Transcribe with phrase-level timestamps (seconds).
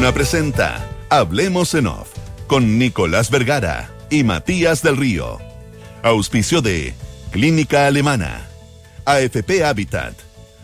[0.00, 2.08] Duna presenta Hablemos en Off
[2.46, 5.38] con Nicolás Vergara y Matías del Río.
[6.02, 6.94] Auspicio de
[7.30, 8.48] Clínica Alemana,
[9.04, 10.14] AFP Habitat,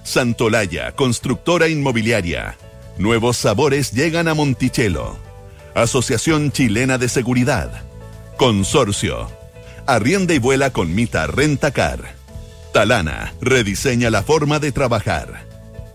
[0.05, 2.57] Santolaya, constructora inmobiliaria.
[2.97, 5.19] Nuevos sabores llegan a Monticello.
[5.75, 7.83] Asociación Chilena de Seguridad.
[8.39, 9.31] Consorcio.
[9.87, 12.15] Arrienda y vuela con Mita Rentacar.
[12.73, 15.45] Talana rediseña la forma de trabajar.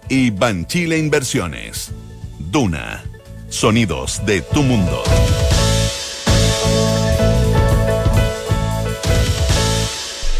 [0.10, 1.89] Y Banchile Inversiones.
[2.37, 3.11] Duna.
[3.51, 5.04] Sonidos de tu mundo.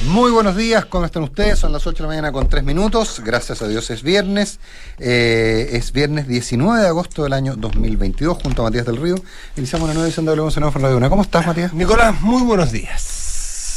[0.06, 1.60] Muy buenos días, ¿cómo están ustedes?
[1.60, 3.22] Son las 8 de la mañana con 3 minutos.
[3.24, 4.60] Gracias a Dios es viernes.
[4.98, 9.16] Eh, es viernes 19 de agosto del año 2022, junto a Matías del Río.
[9.58, 11.10] Iniciamos una nueva edición de Hablemos en Radio Una.
[11.10, 11.74] ¿Cómo estás, Matías?
[11.74, 13.21] Nicolás, muy buenos días.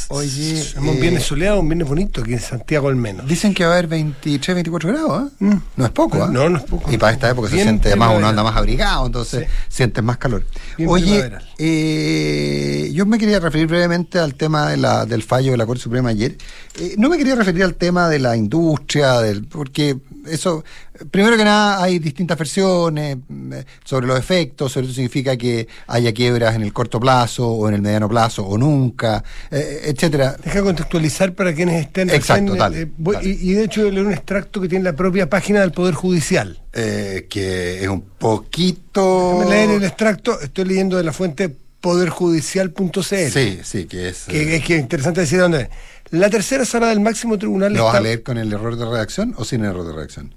[0.09, 3.27] Oye, es un viernes eh, soleado, un viernes bonito aquí en Santiago al menos.
[3.27, 5.35] Dicen que va a haber 23, 24 grados, ¿eh?
[5.39, 5.61] Mm.
[5.77, 6.27] No es poco, ¿eh?
[6.29, 6.91] No, no es poco.
[6.91, 9.53] Y para esta época se siente más, uno anda más abrigado, entonces Sí.
[9.69, 10.43] sientes más calor.
[10.77, 15.57] Bien Oye, eh, yo me quería referir brevemente al tema de la, del fallo de
[15.57, 16.37] la Corte Suprema ayer.
[16.79, 20.63] Eh, no me quería referir al tema de la industria, del, porque eso,
[21.11, 25.67] primero que nada, hay distintas versiones mm, eh, sobre los efectos, sobre eso significa que
[25.87, 30.35] haya quiebras en el corto plazo o en el mediano plazo o nunca, eh, etcétera.
[30.43, 33.29] Deja contextualizar para quienes estén Exacto, recién, dale, eh, voy- dale.
[33.29, 36.61] Y, y de hecho leer un extracto que tiene la propia página del Poder Judicial.
[36.73, 39.37] Eh, que es un poquito...
[39.39, 43.29] Déjame leer el extracto, estoy leyendo de la fuente poderjudicial.cl.
[43.31, 44.25] Sí, sí, que es...
[44.25, 45.69] Que, eh, es que interesante decir dónde es.
[46.11, 49.33] La tercera sala del máximo tribunal ¿Lo vas a leer con el error de redacción
[49.37, 50.35] o sin error de redacción?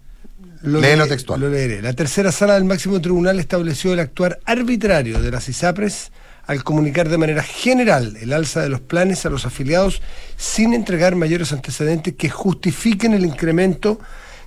[0.62, 1.40] Lo Léelo textual.
[1.40, 1.82] Lo leeré.
[1.82, 6.10] La tercera sala del máximo tribunal estableció el actuar arbitrario de las ISAPRES
[6.46, 10.00] al comunicar de manera general el alza de los planes a los afiliados
[10.36, 14.00] sin entregar mayores antecedentes que justifiquen el incremento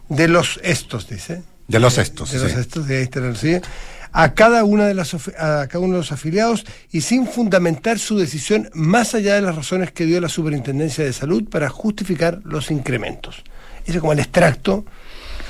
[0.10, 1.44] de los estos, dice.
[1.68, 2.60] De los estos, De los sí.
[2.60, 3.56] estos, de ahí está la sí,
[4.12, 8.18] a cada una de las a cada uno de los afiliados y sin fundamentar su
[8.18, 12.72] decisión más allá de las razones que dio la Superintendencia de Salud para justificar los
[12.72, 13.44] incrementos.
[13.86, 14.86] Ese es como el extracto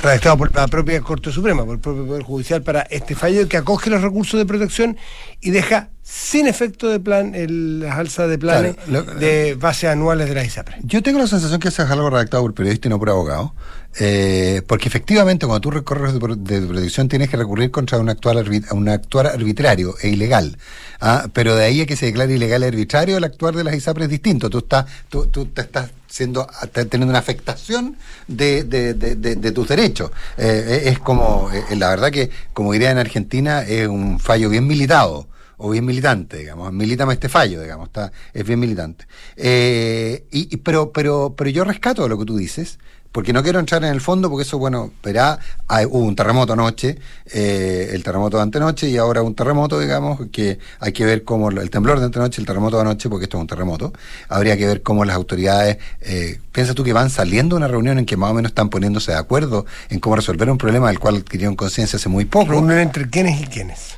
[0.01, 3.57] redactado por la propia Corte Suprema, por el propio Poder Judicial para este fallo que
[3.57, 4.97] acoge los recursos de protección
[5.41, 9.87] y deja sin efecto de plan el, las alzas de planes Claro, lo- de base
[9.87, 10.77] anuales de la ISAPRE.
[10.83, 13.53] Yo tengo la sensación que eso es algo redactado por periodista y no por abogado,
[13.99, 16.19] eh, porque efectivamente cuando tú recorres de,
[16.59, 20.57] de protección tienes que recurrir contra un actuar, arbi- a un actuar arbitrario e ilegal.
[20.99, 21.27] ¿ah?
[21.33, 24.05] Pero de ahí a que se declare ilegal y arbitrario, el actuar de las ISAPRES
[24.05, 24.49] es distinto.
[24.49, 27.95] Tú estás, tú, tú te estás siendo, teniendo una afectación
[28.27, 30.11] de, de, de- de- tus derechos.
[30.37, 34.67] Eh, es como, eh, la verdad que, como idea en Argentina, es un fallo bien
[34.67, 35.27] militado
[35.57, 39.05] o bien militante, digamos, milítame este fallo, digamos, está, es bien militante.
[39.37, 42.77] Eh, y- pero, pero, pero yo rescato lo que tú dices,
[43.11, 46.53] porque no quiero entrar en el fondo, porque eso, bueno, verá, hay- hubo un terremoto
[46.53, 46.97] anoche,
[47.33, 51.49] eh, el terremoto de antenoche, y ahora un terremoto, digamos, que hay que ver cómo,
[51.49, 53.91] el temblor de antenoche, el terremoto de anoche, porque esto es un terremoto,
[54.29, 57.99] habría que ver cómo las autoridades, eh, piensa tú que van saliendo de una reunión
[57.99, 60.99] en que más o menos están poniéndose de acuerdo en cómo resolver un problema del
[60.99, 63.97] cual adquirieron conciencia hace muy poco Reunión entre quiénes y quiénes.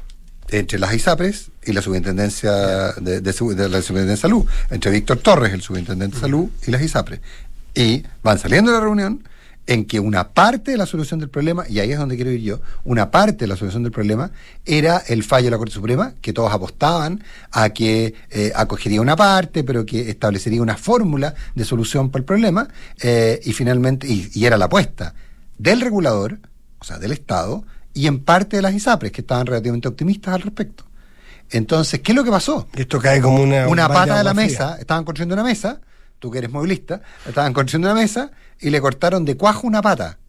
[0.50, 2.52] entre las ISAPRES y la Superintendencia
[2.94, 6.82] de, de la Superintendencia de Salud, entre Víctor Torres, el Superintendente de Salud, y las
[6.82, 7.20] ISAPRES.
[7.76, 9.28] Y van saliendo de la reunión
[9.66, 12.42] en que una parte de la solución del problema, y ahí es donde quiero ir
[12.42, 14.32] yo, una parte de la solución del problema
[14.66, 19.16] era el fallo de la Corte Suprema, que todos apostaban a que eh, acogería una
[19.16, 22.68] parte, pero que establecería una fórmula de solución para el problema,
[23.02, 25.14] eh, y finalmente, y, y era la apuesta
[25.58, 26.40] del regulador,
[26.80, 27.64] o sea, del Estado,
[27.94, 30.84] y en parte de las ISAPRES, que estaban relativamente optimistas al respecto.
[31.52, 32.68] Entonces, ¿qué es lo que pasó?
[32.76, 33.68] Esto cae como una...
[33.68, 35.80] Una pata de la mesa, estaban construyendo una mesa,
[36.20, 40.20] tú que eres movilista, estaban construyendo una mesa y le cortaron de cuajo una pata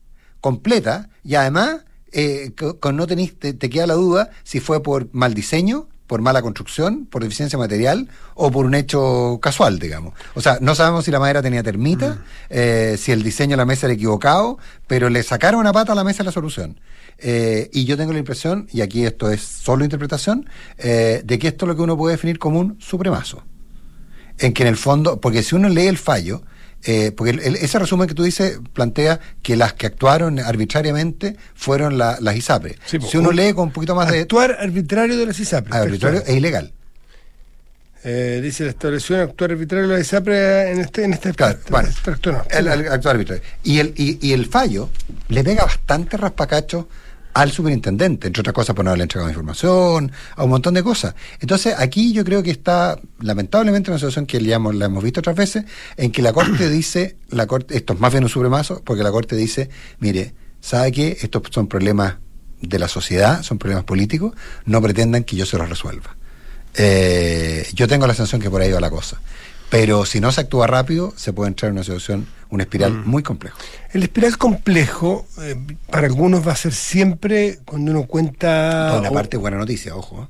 [0.41, 4.83] completa y además eh, co- con no tenés, te, te queda la duda si fue
[4.83, 10.13] por mal diseño, por mala construcción, por deficiencia material o por un hecho casual, digamos.
[10.35, 13.65] O sea, no sabemos si la madera tenía termita, eh, si el diseño de la
[13.65, 16.79] mesa era equivocado, pero le sacaron una pata a la mesa la solución.
[17.19, 20.47] Eh, y yo tengo la impresión, y aquí esto es solo interpretación,
[20.77, 23.43] eh, de que esto es lo que uno puede definir como un supremazo
[24.39, 26.43] en que en el fondo, porque si uno lee el fallo,
[26.87, 31.37] eh, porque el- el- ese resumen que tú dices plantea que las que actuaron arbitrariamente
[31.55, 32.77] fueron la- las ISAPRE.
[32.85, 35.75] Sí, si uno un- lee con un poquito más de Actuar arbitrario de las ISAPRE.
[35.77, 36.35] arbitrario textual.
[36.35, 36.73] e ilegal.
[38.07, 41.71] Eh, dice la establección actuar arbitrario de la ISAPRE en este, en este Claro, extracto.
[41.73, 42.43] bueno, extracto no.
[42.51, 43.43] el, el actuar arbitrario.
[43.63, 44.91] Y el, y, y el fallo
[45.29, 46.87] le pega bastante raspacacho
[47.35, 51.15] al superintendente, entre otras cosas por no haberle entregado información, a un montón de cosas.
[51.41, 55.21] Entonces, aquí yo creo que está, lamentablemente, una situación que ya hemos- la hemos visto
[55.21, 55.65] otras veces,
[55.97, 59.11] en que la Corte dice, la corte, esto es más bien un supremazo, porque la
[59.11, 61.19] Corte dice, mire, ¿sabe qué?
[61.21, 62.17] Estos son problemas
[62.61, 64.33] de la sociedad, son problemas políticos,
[64.65, 66.17] no pretendan que yo se los resuelva.
[66.77, 69.21] Eh, yo tengo la sensación que por ahí va la cosa.
[69.75, 73.09] Pero si no se actúa rápido, se puede entrar en una situación, un espiral Mm.
[73.11, 73.59] muy complejo.
[73.93, 75.57] El espiral complejo, eh,
[75.91, 78.91] para algunos va a ser siempre cuando uno cuenta...
[78.93, 80.23] Por una o- parte, buena noticia, ojo.
[80.23, 80.27] ¿eh?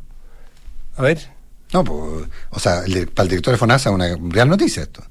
[0.96, 1.18] A ver,
[1.74, 5.02] No, pues, o sea, el- para el director de FONASA es una real noticia esto.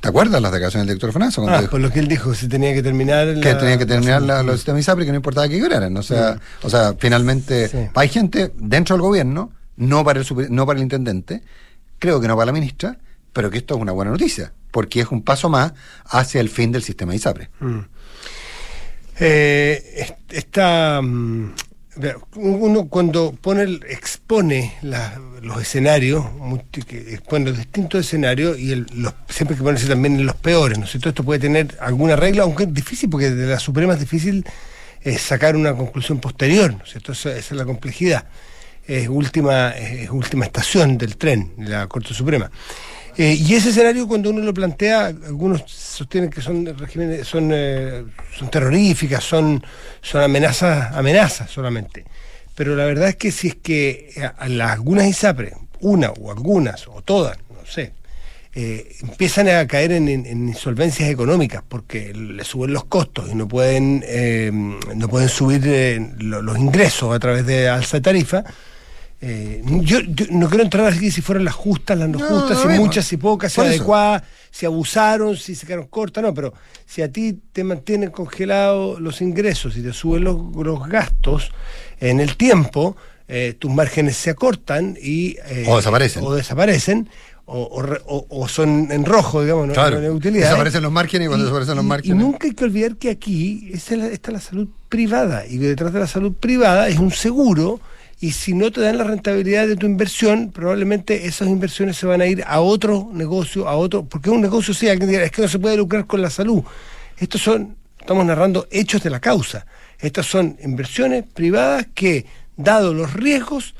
[0.00, 1.34] ¿Te acuerdas las declaraciones del director de FONASA?
[1.42, 3.26] Cuando ah, dijo por lo que él dijo, se tenía que terminar...
[3.34, 5.58] que la- tenía que terminar la- la- los sistemas ISAPRE y que no importaba que
[5.58, 5.94] quebraran.
[5.98, 7.76] O sea, o sea finalmente Sí.
[7.94, 11.42] hay gente dentro del gobierno, no para, el super- no para el intendente,
[11.98, 12.98] creo que no para la ministra,
[13.32, 15.72] pero que esto es una buena noticia, porque es un paso más
[16.06, 17.48] hacia el fin del sistema ISAPRE.
[17.60, 17.78] Mm.
[19.18, 21.52] Eh, est- está mm,
[22.34, 26.26] uno cuando pone expone la- los escenarios
[26.90, 30.76] expone los distintos escenarios y el- los, siempre hay que ponerse también en los peores
[30.78, 33.94] no es cierto esto puede tener alguna regla aunque es difícil porque de la suprema
[33.94, 34.44] es difícil
[35.02, 38.26] eh, sacar una conclusión posterior no es cierto esa, esa es la complejidad
[38.86, 42.50] es última es última estación del tren la corte suprema
[43.18, 48.04] eh, y ese escenario, cuando uno lo plantea, algunos sostienen que son regímenes, son, eh,
[48.38, 49.64] son terroríficas, son,
[50.02, 52.04] son amenazas, amenazas solamente.
[52.54, 56.30] Pero la verdad es que si es que a, a las- algunas ISAPRE, una o
[56.30, 57.92] algunas, o todas, no sé,
[58.54, 63.34] eh, empiezan a caer en, en- en insolvencias económicas porque le suben los costos y
[63.34, 68.00] no pueden, eh, no pueden subir eh, lo- los ingresos a través de alza de
[68.02, 68.44] tarifa.
[69.20, 72.62] Eh, yo, yo no quiero entrar aquí si fueran las justas, las no, No, justas,
[72.64, 76.52] no si muchas, si pocas, si adecuadas, si abusaron, si se quedaron cortas, no, pero
[76.84, 81.50] si a ti te mantienen congelados los ingresos y te suben los, los gastos
[81.98, 82.94] en el tiempo,
[83.26, 85.36] eh, tus márgenes se acortan y...
[85.46, 86.22] eh, O desaparecen.
[86.22, 87.08] O desaparecen,
[87.46, 90.44] o, son en rojo, digamos, no, Claro, no hay utilidad.
[90.46, 93.10] desaparecen los márgenes y cuando desaparecen los y- márgenes- Y nunca hay que olvidar que
[93.10, 96.88] aquí esa es la- está la salud privada y que detrás de la salud privada
[96.88, 97.80] es un seguro
[98.18, 102.22] y si no te dan la rentabilidad de tu inversión, probablemente esas inversiones se van
[102.22, 105.42] a ir a otro negocio, a otro, porque un negocio, sí, alguien dirá, es que
[105.42, 106.62] no se puede lucrar con la salud.
[107.18, 109.66] Estos son, estamos narrando hechos de la causa.
[109.98, 112.24] Estas son inversiones privadas que,
[112.56, 113.74] dado los riesgos,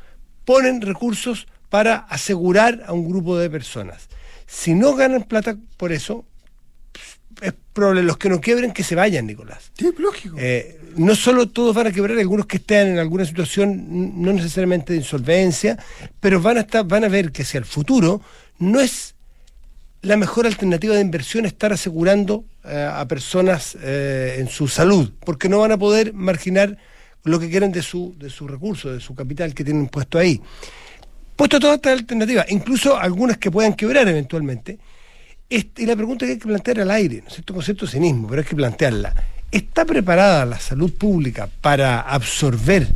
[0.44, 4.08] ponen recursos para asegurar a un grupo de personas.
[4.46, 6.26] Si no ganan plata por eso,
[7.40, 9.70] es probable los que no quiebren que se vayan, Nicolás.
[9.78, 10.34] Sí, lógico.
[10.38, 14.94] Eh, no solo todos van a quebrar, algunos que estén en alguna situación no necesariamente
[14.94, 15.78] de insolvencia,
[16.18, 18.22] pero van a estar, van a ver que hacia el futuro
[18.58, 19.14] no es
[20.00, 25.50] la mejor alternativa de inversión estar asegurando eh, a personas eh, en su salud, porque
[25.50, 26.78] no van a poder marginar
[27.24, 30.40] lo que quieren de su, de su recurso, de su capital que tienen puesto ahí.
[31.34, 34.78] Puesto todas estas alternativas, incluso algunas que puedan quebrar eventualmente,
[35.48, 37.54] este, y la pregunta que hay que plantear al aire, ¿no es cierto?
[37.54, 39.14] Concepto cinismo, pero hay que plantearla.
[39.50, 42.88] ¿Está preparada la salud pública para absorber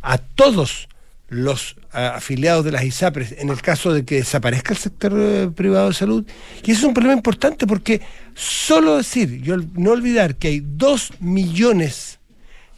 [0.00, 0.88] a todos
[1.28, 5.48] los ah, afiliados de las ISAPRES en el caso de que desaparezca el sector eh,
[5.54, 6.26] privado de salud?
[6.64, 8.00] Y eso es un problema importante porque
[8.34, 12.18] solo decir, yo no olvidar que hay dos millones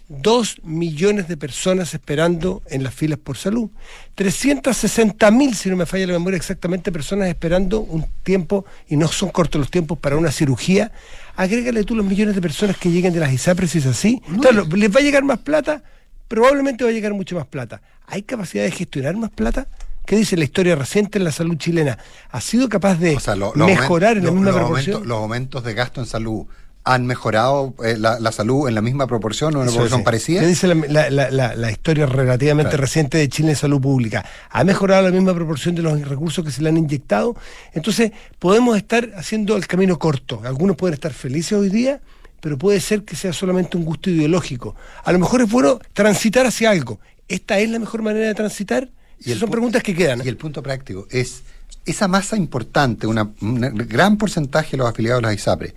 [0.07, 3.71] Dos millones de personas esperando en las filas por salud.
[4.15, 9.09] 360 mil, si no me falla la memoria exactamente, personas esperando un tiempo, y no
[9.09, 10.93] son cortos los tiempos, para una cirugía.
[11.37, 14.23] Agrégale tú los millones de personas que lleguen de las ISAPRES si es así.
[14.41, 15.83] Claro, les va a llegar más plata,
[16.29, 17.81] probablemente va a llegar mucho más plata.
[18.07, 19.69] ¿Hay capacidad de gestionar más plata?
[20.07, 21.97] ¿Qué dice la historia reciente en la salud chilena?
[22.31, 25.09] ¿Ha sido capaz de O sea, lo- los mejorar en la misma proporción?
[25.09, 26.45] los aumentos de gasto en salud
[26.85, 30.05] han mejorado eh, la, la salud en la misma proporción o en una proporción sí.
[30.05, 30.41] parecida.
[30.41, 32.83] ¿Qué dice la, historia relativamente Claro.
[32.83, 34.25] reciente de Chile en salud pública?
[34.51, 37.37] ¿Ha mejorado la misma proporción de los recursos que se le han inyectado?
[37.73, 40.43] Entonces, podemos estar haciendo el camino corto.
[40.45, 42.01] Algunos pueden estar felices hoy día,
[42.41, 44.77] pero puede ser que sea solamente un gusto ideológico.
[45.05, 47.01] A lo mejor es bueno transitar hacia algo.
[47.29, 48.91] ¿Esta es la mejor manera de transitar?
[49.25, 50.21] Y son preguntas que quedan.
[50.23, 51.43] Y el punto práctico es
[51.87, 55.75] esa masa importante, una, un gran porcentaje de los afiliados de las ISAPRE,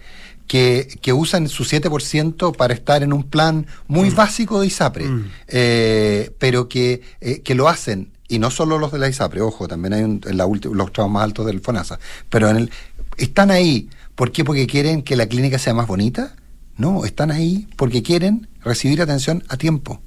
[0.48, 5.06] que, que usan su 7% para estar en un plan muy básico de ISAPRE,
[5.48, 9.68] eh, pero que, eh, que lo hacen, y no solo los de la ISAPRE, ojo,
[9.68, 12.00] también hay un- en la los tramos más altos del FONASA,
[12.30, 12.72] pero en el,
[13.18, 14.44] están ahí, ¿por qué?
[14.44, 16.36] Porque quieren que la clínica sea más bonita.
[16.77, 20.01] No, están ahí porque quieren recibir atención a tiempo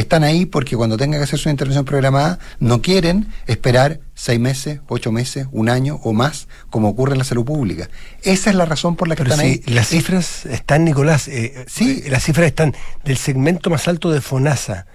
[0.00, 4.80] están ahí porque cuando tengan que hacer su intervención programada no quieren esperar seis meses,
[4.88, 7.88] ocho meses, un año o más, como ocurre en la salud pública.
[8.22, 9.62] Esa es la razón por la que Pero están ahí.
[9.66, 12.02] las cifras están, Nicolás, eh, Sí.
[12.04, 12.74] eh, las cifras están
[13.04, 14.86] del segmento más alto de FONASA,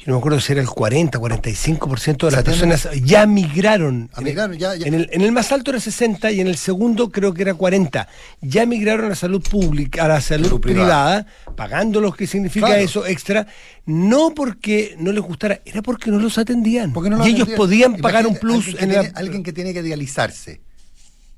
[0.00, 4.08] yo no me acuerdo si era el 40, 45% de las personas ya migraron.
[4.22, 7.34] Migraron ya, En, el, en, el, más alto era 60 y en el segundo creo
[7.34, 8.08] que era 40.
[8.40, 13.06] Ya migraron a la salud pública, a la salud, privada, pagando lo que significa eso
[13.06, 13.46] extra,
[13.84, 16.94] no porque no les gustara, era porque no los atendían.
[16.94, 18.68] Porque y ellos podían pagar un plus.
[18.80, 20.62] Alguien en alguien que tiene que dializarse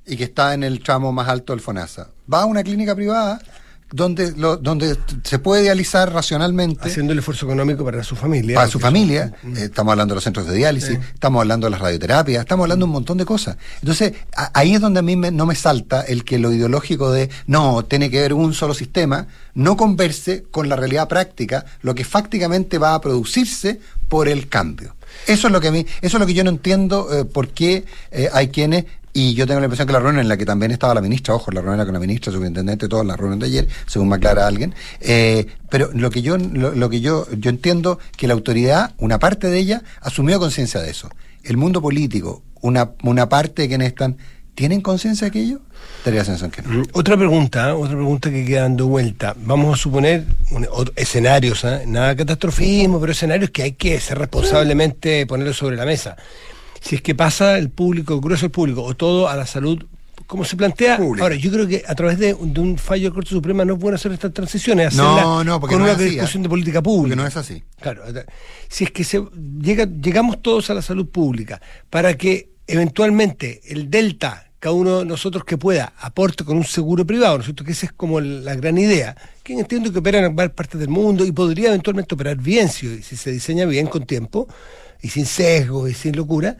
[0.07, 2.11] y que está en el tramo más alto del FONASA.
[2.33, 3.40] Va a una clínica privada
[3.93, 6.89] donde, lo, donde se puede dializar racionalmente.
[6.89, 8.57] Haciendo el esfuerzo económico para su familia.
[8.57, 9.35] Para su familia.
[9.45, 12.87] Eh, estamos hablando de los centros de diálisis, estamos hablando de las radioterapias, estamos hablando
[12.87, 13.57] de un montón de cosas.
[13.81, 14.15] Entonces,
[14.55, 18.11] ahí es donde a mí no me salta el que lo ideológico de no, tiene
[18.11, 22.95] que haber un solo sistema, no converse con la realidad práctica, lo que fácticamente va
[22.95, 24.97] a producirse por el cambio.
[25.27, 27.49] Eso es lo que a mí, eso es lo que yo no entiendo eh, por
[27.49, 30.47] qué eh, hay quienes y yo tengo la impresión que la reunión en la que
[30.47, 33.47] también estaba la ministra, ojo, la reunión en la ministra, superintendente, toda la reunión de
[33.47, 37.99] ayer, según me aclara alguien, eh, pero lo que yo, lo, que yo, yo entiendo
[38.16, 41.11] que la autoridad, una parte de ella, asumió conciencia de eso.
[41.45, 44.16] El mundo político, una, una parte de quienes están,
[44.54, 45.61] ¿tienen conciencia de aquello?
[46.04, 46.81] Tenía sensación que no.
[46.81, 49.35] Mm, otra pregunta, otra pregunta que queda dando vuelta.
[49.45, 50.25] Vamos a suponer
[50.97, 51.83] escenarios, ¿eh?
[51.87, 56.16] nada catastrofismo, pero escenarios que hay que ser responsablemente ponerlos sobre la mesa
[56.83, 59.85] si es que pasa el público, el grueso del público, o todo a la salud
[60.27, 60.97] como se plantea.
[60.97, 63.97] Ahora, yo creo que a través de, un fallo de Corte Suprema no es bueno
[63.97, 67.15] hacer estas transiciones, hacerlas no, no, con una discusión de política pública.
[67.15, 67.62] Porque no es así.
[67.81, 68.03] Claro,
[68.69, 69.23] si es que se
[69.61, 71.61] llega, llegamos todos a la salud pública
[71.91, 77.07] para que eventualmente el delta, cada uno de nosotros que pueda, aporte con un seguro
[77.07, 77.65] privado, ¿no es cierto?
[77.65, 80.89] Que esa es como la gran idea, que entiendo que opera en varias partes del
[80.89, 84.49] mundo y podría eventualmente operar bien si, si se diseña bien con tiempo
[85.03, 86.57] y sin sesgo y sin locura,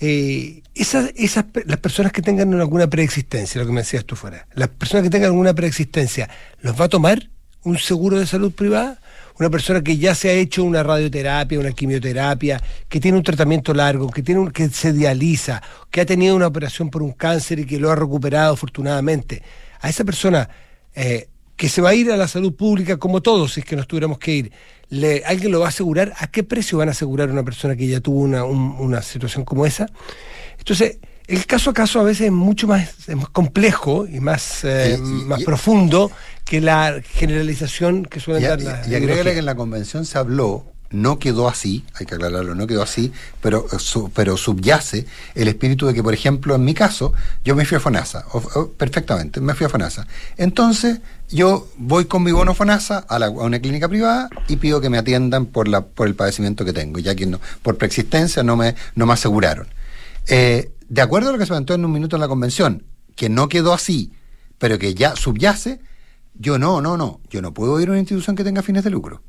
[0.00, 4.46] eh, esas, esas, las personas que tengan alguna preexistencia, lo que me decías tú fuera,
[4.54, 6.28] las personas que tengan alguna preexistencia,
[6.60, 7.30] ¿los va a tomar
[7.62, 8.98] un seguro de salud privada?
[9.38, 13.74] Una persona que ya se ha hecho una radioterapia, una quimioterapia, que tiene un tratamiento
[13.74, 15.60] largo, que, tiene un, que se dializa,
[15.90, 19.42] que ha tenido una operación por un cáncer y que lo ha recuperado afortunadamente.
[19.80, 20.48] A esa persona
[20.94, 23.76] eh, que se va a ir a la salud pública como todos, si es que
[23.76, 24.52] nos tuviéramos que ir,
[25.26, 26.12] ¿alguien lo va a asegurar?
[26.18, 29.66] ¿A qué precio van a asegurar a una persona que ya tuvo una, situación como
[29.66, 29.86] esa?
[30.58, 32.90] Entonces, el caso a caso a veces es mucho más,
[33.32, 36.10] complejo y más, eh, más profundo
[36.44, 38.88] que la generalización que suelen dar las.
[38.88, 42.54] Y, y agrégale que en la convención se habló no quedó así, hay que aclararlo,
[42.54, 43.76] no quedó así, pero, eh,
[44.14, 47.12] pero subyace el espíritu de que, por ejemplo, en mi caso,
[47.44, 48.24] yo me fui a FONASA,
[48.78, 50.06] perfectamente, me fui a FONASA.
[50.36, 51.00] Entonces,
[51.34, 54.98] yo voy con mi bono FONASA a, la, una clínica privada y pido que me
[54.98, 58.76] atiendan por, la, por el padecimiento que tengo, ya que no, por preexistencia no me,
[58.94, 59.66] no me aseguraron.
[60.28, 62.84] Eh, de acuerdo a lo que se planteó en un minuto en la convención,
[63.16, 64.12] que no quedó así,
[64.58, 65.80] pero que ya subyace,
[66.34, 68.90] yo no, no, no, yo no puedo ir a una institución que tenga fines de
[68.90, 69.20] lucro.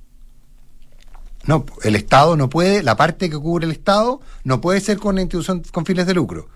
[1.47, 5.15] No, el Estado no puede, la parte que cubre el Estado no puede ser con
[5.15, 6.49] una institución con fines de lucro.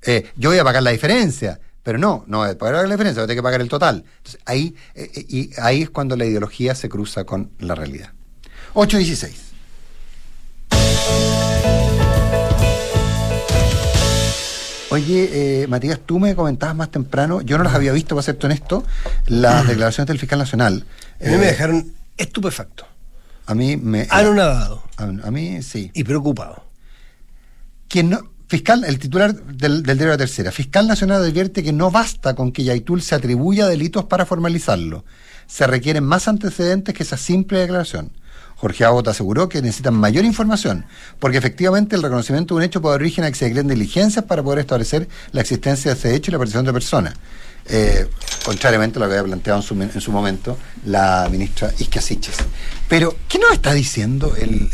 [0.00, 3.20] Eh, yo voy a pagar la diferencia, pero no, no voy a pagar la diferencia,
[3.20, 4.04] voy a tener que pagar el total.
[4.16, 8.10] Entonces, ahí, eh, eh, y ahí es cuando la ideología se cruza con la realidad.
[8.72, 9.32] 8.16.
[14.90, 18.84] Oye, Matías, tú me comentabas más temprano, yo no las había visto, para ser honesto,
[19.26, 20.86] las declaraciones del fiscal nacional.
[21.20, 22.86] A mí me dejaron estupefacto.
[23.46, 24.06] A mí me.
[24.08, 24.82] Anonadado.
[24.96, 25.90] A, a mí sí.
[25.92, 26.64] Y preocupado.
[27.88, 31.90] Quien no, fiscal, el titular del, del diario la tercera, fiscal nacional advierte que no
[31.90, 35.04] basta con que Yaitul se atribuya delitos para formalizarlo.
[35.48, 38.12] Se requieren más antecedentes que esa simple declaración.
[38.54, 40.86] Jorge Abbott aseguró que necesitan mayor información,
[41.18, 44.24] porque efectivamente el reconocimiento de un hecho puede dar origen a que se creen diligencias
[44.24, 47.14] para poder establecer la existencia de ese hecho y la participación de personas.
[47.66, 48.06] Eh,
[48.44, 52.02] contrariamente a lo que había planteado en su, en su momento la ministra Isquia
[52.88, 54.70] Pero, ¿qué nos está diciendo el,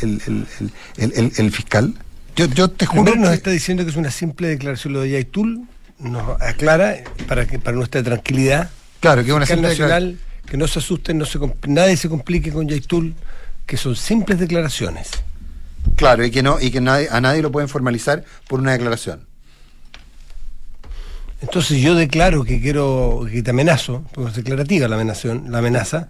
[0.99, 1.95] el, fiscal?
[2.37, 3.15] Yo, yo te juro.
[3.17, 5.67] nos está diciendo que es una simple declaración lo de Yaitul,
[5.99, 6.97] nos aclara
[7.29, 8.71] para que para nuestra tranquilidad.
[9.01, 12.53] Claro, que es una simple nacional, que no se asusten, no se, nadie se complique
[12.53, 13.15] con Yaitul,
[13.67, 15.11] que son simples declaraciones.
[15.97, 19.27] Claro, y que no, y que nadie, a nadie lo pueden formalizar por una declaración.
[21.43, 26.09] Entonces yo declaro que quiero, que te amenazo, porque es declarativa la amenaza, la amenaza.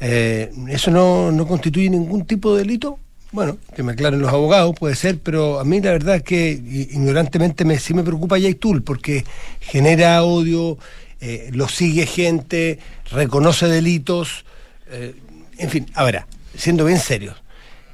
[0.00, 2.98] Eh, ¿Eso no, no constituye ningún tipo de delito?
[3.32, 6.50] Bueno, que me aclaren los abogados, puede ser, pero a mí la verdad es que
[6.50, 9.24] ignorantemente me, sí me preocupa Yaitul, porque
[9.60, 10.78] genera odio,
[11.20, 12.80] eh, lo sigue gente,
[13.12, 14.44] reconoce delitos,
[14.90, 15.14] eh,
[15.58, 17.36] en fin, ahora, siendo bien serios,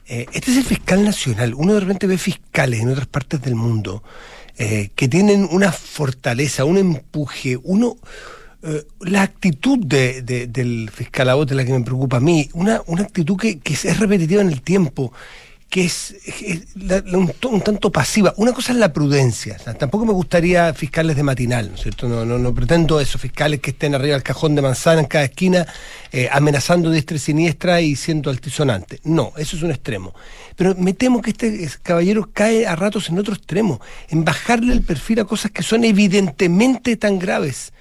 [0.06, 4.04] este es el fiscal nacional, uno de repente ve fiscales en otras partes del mundo
[4.58, 7.96] eh, que tienen una fortaleza, un empuje, uno...
[8.62, 12.82] Eh, la actitud de, del fiscal Abot es la que me preocupa a mí, una,
[12.86, 15.12] una actitud que, que es repetitiva en el tiempo,
[15.68, 16.14] que es,
[17.12, 18.32] un, tanto pasiva.
[18.36, 19.56] Una cosa es la prudencia.
[19.78, 22.08] tampoco me gustaría fiscales de matinal, ¿no es cierto?
[22.08, 25.66] No, no, pretendo esos fiscales que estén arriba del cajón de manzana en cada esquina,
[26.12, 29.00] eh, amenazando diestra y siniestra y siendo altisonante.
[29.04, 30.14] No, eso es un extremo.
[30.54, 34.82] Pero me temo que este caballero cae a ratos en otro extremo, en bajarle el
[34.82, 37.72] perfil a cosas que son evidentemente tan graves.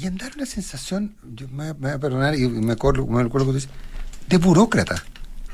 [0.00, 3.48] Y, en dar una sensación, yo me, voy a perdonar y me acuerdo, me acuerdo
[3.48, 3.68] que dice,
[4.28, 5.02] de burócrata.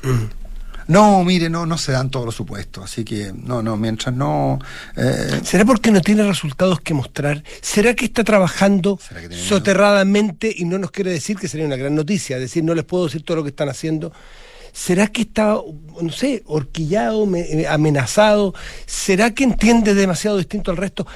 [0.03, 0.45] Mm.
[0.87, 4.59] No, mire, no, no se dan todos los supuestos, así que no, no, mientras no...
[4.95, 7.43] Eh, ¿Será porque no tiene resultados que mostrar?
[7.61, 8.99] ¿Será que está trabajando
[9.31, 12.35] soterradamente y no nos quiere decir que sería una gran noticia?
[12.35, 14.13] Es decir, no les puedo decir todo lo que están haciendo.
[14.73, 15.57] ¿Será que está,
[16.01, 18.53] no sé, horquillado, eh, amenazado?
[18.85, 21.07] ¿Será que entiende demasiado distinto al resto?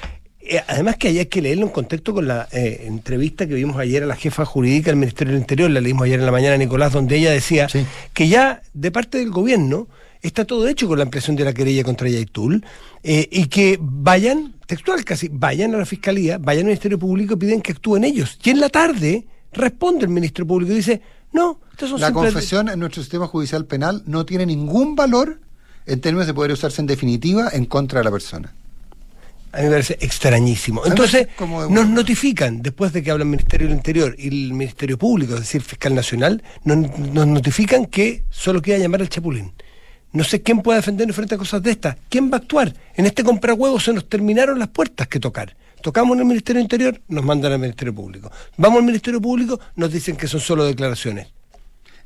[0.52, 4.02] Eh, además que hay que leerlo en contexto con la eh, entrevista que vimos ayer
[4.02, 6.92] a la jefa jurídica del Ministerio del Interior, la leímos ayer en la mañana, Nicolás,
[6.92, 7.68] donde ella decía
[8.14, 9.88] que ya de parte del gobierno
[10.24, 12.66] está todo hecho con la ampliación de la querella contra Yaitul
[13.04, 17.38] eh, y que vayan, textual casi, vayan a la Fiscalía, vayan al Ministerio Público y
[17.38, 18.40] piden que actúen ellos.
[18.44, 21.00] Y en la tarde responde el Ministro Público y dice,
[21.32, 25.40] no, son La confesión en nuestro sistema judicial penal no tiene ningún valor
[25.86, 28.52] en términos de poder usarse en definitiva en contra de la persona.
[29.52, 30.86] A mí me parece extrañísimo.
[30.86, 35.34] Entonces, nos notifican, después de que habla el Ministerio del Interior y el Ministerio Público,
[35.34, 36.78] es decir, Fiscal Nacional, nos,
[37.28, 39.54] notifican que solo queda llamar al Chapulín.
[40.12, 41.96] No sé quién puede defendernos frente a cosas de estas.
[42.10, 42.74] ¿Quién va a actuar?
[42.96, 45.56] En este comprar huevos se nos terminaron las puertas que tocar.
[45.82, 48.32] Tocamos en el Ministerio del Interior, nos mandan al Ministerio Público.
[48.58, 51.28] Vamos al Ministerio Público, nos dicen que son solo declaraciones.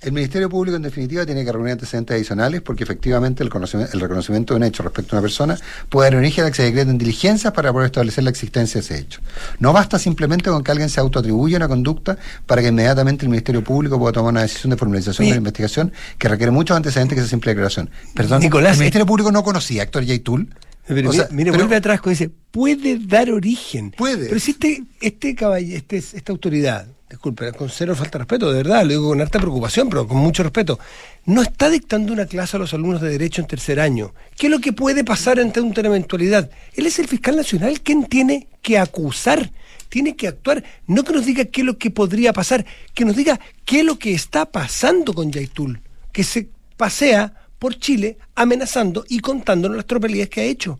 [0.04, 4.54] El Ministerio Público, en definitiva, tiene que reunir antecedentes adicionales porque efectivamente el, el reconocimiento
[4.54, 5.58] de un hecho respecto a una persona
[5.90, 9.00] puede dar origen a que se decreten diligencias para poder establecer la existencia de ese
[9.00, 9.22] hecho.
[9.60, 13.64] No basta simplemente con que alguien se autoatribuya una conducta para que inmediatamente el Ministerio
[13.64, 17.22] Público pueda tomar una decisión de formalización de la investigación que requiere muchos antecedentes que
[17.22, 17.90] esa simple declaración.
[18.14, 20.54] Perdón, Nicolás, el Ministerio Público no conocía a Héctor Yaitul.
[20.86, 23.92] Pero, mire, vuelve atrás y dice, puede dar origen.
[23.92, 24.28] Puede.
[24.28, 28.58] Pero si este, este caballero, este, esta autoridad disculpe, con cero falta de respeto, de
[28.64, 30.80] verdad, lo digo con harta preocupación, pero con mucho respeto,
[31.26, 34.16] no está dictando una clase a los alumnos de Derecho en tercer año.
[34.36, 36.50] ¿Qué es lo que puede pasar ante una eventualidad?
[36.74, 39.52] Él es el fiscal nacional quien tiene que acusar,
[39.90, 43.16] tiene que actuar, no que nos diga qué es lo que podría pasar, que nos
[43.16, 49.06] diga qué es lo que está pasando con Yaitul, que se pasea por Chile amenazando
[49.08, 50.80] y contándonos las tropelías que ha hecho,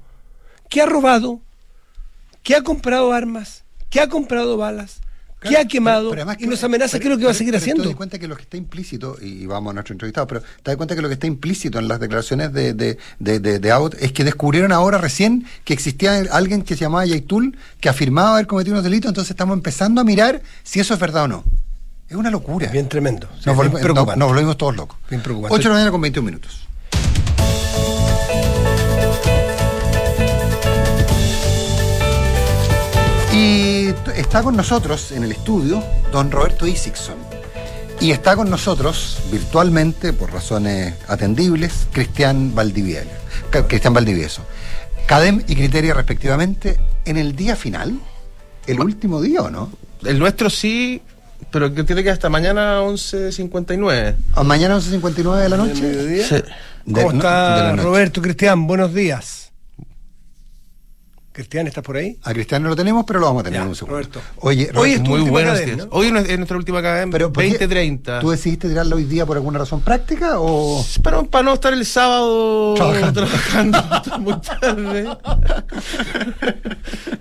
[0.68, 1.42] que ha robado,
[2.42, 5.04] que ha comprado armas, que ha comprado balas,
[5.44, 7.84] que ha quemado y nos amenaza es lo que va a seguir haciendo.
[7.84, 10.72] Te das cuenta que lo que está implícito, y vamos a nuestro entrevistado, pero te
[10.72, 14.24] das cuenta que lo que está implícito en las declaraciones de, de, de, es que
[14.24, 18.84] descubrieron ahora recién que existía alguien que se llamaba Yaitul que afirmaba haber cometido unos
[18.84, 21.44] delitos, entonces estamos empezando a mirar si eso es verdad o no.
[22.10, 22.70] Es una locura.
[22.70, 23.28] Bien tremendo.
[23.46, 24.98] nos, volvemos, todos locos.
[25.10, 25.56] Bien preocupante.
[25.56, 26.68] 8 de la mañana con 21 minutos.
[33.34, 33.83] Y
[34.16, 37.16] está con nosotros en el estudio don Roberto Isixson.
[38.00, 43.08] Y está con nosotros virtualmente, por razones atendibles, Cristian Valdivieso.
[43.68, 44.42] Cristian Valdivieso.
[45.06, 48.00] Cadem y Criteria respectivamente en el día final,
[48.68, 49.70] el último día o no?
[50.04, 51.02] El nuestro sí,
[51.52, 54.16] pero que tiene que hasta mañana 11.59.
[54.34, 56.24] ¿A mañana 11.59 de la noche?
[56.24, 56.44] Sí.
[56.86, 58.68] ¿Cómo está Roberto, Cristian?
[58.68, 59.43] Buenos días.
[61.34, 62.16] Cristian, ¿estás por ahí?
[62.22, 63.96] A Cristian no lo tenemos, pero lo vamos a tener en un segundo.
[63.96, 64.22] Roberto.
[64.42, 65.88] Oye, hoy es muy buenos días.
[65.90, 68.20] Hoy es nuestra última cadena, pero 2030.
[68.20, 70.86] ¿Tú decidiste tirarlo hoy día por alguna razón práctica o...?
[71.02, 73.84] Pero para no estar el sábado trabajando,
[74.20, 75.10] muy tarde.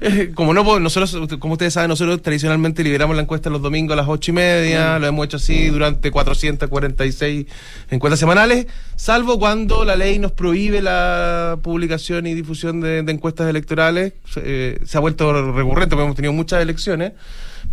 [0.02, 3.96] Eh, como no, nosotros, como ustedes saben, nosotros tradicionalmente liberamos la encuesta los domingos a
[3.96, 7.46] las ocho y media, lo hemos hecho así durante 446
[7.90, 14.01] encuestas semanales, salvo cuando la ley nos prohíbe la publicación y difusión de encuestas electorales
[14.36, 17.12] eh, se ha vuelto recurrente, porque hemos tenido muchas elecciones.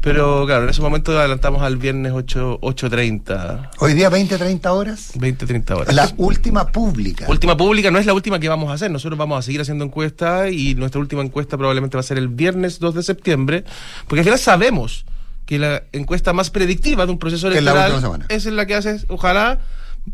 [0.01, 3.71] Pero claro, en ese momento adelantamos al viernes 8.30.
[3.79, 5.13] ¿Hoy día 20.30 horas?
[5.15, 5.93] 20.30 horas.
[5.93, 7.25] La última pública.
[7.27, 8.91] Última pública no es la última que vamos a hacer.
[8.91, 12.29] Nosotros vamos a seguir haciendo encuestas y nuestra última encuesta probablemente va a ser el
[12.29, 13.65] viernes 2 de septiembre.
[14.07, 15.05] Porque al final sabemos
[15.45, 19.59] que la encuesta más predictiva de un proceso electoral es, en la que haces, ojalá,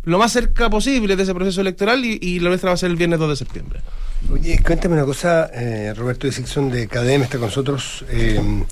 [0.04, 2.90] lo más cerca posible de ese proceso electoral y, y la nuestra va a ser
[2.90, 3.82] el viernes 2 de septiembre.
[4.32, 8.04] Oye, cuéntame una cosa, eh, Roberto de Sixon de Cadem está con nosotros.
[8.10, 8.64] Eh,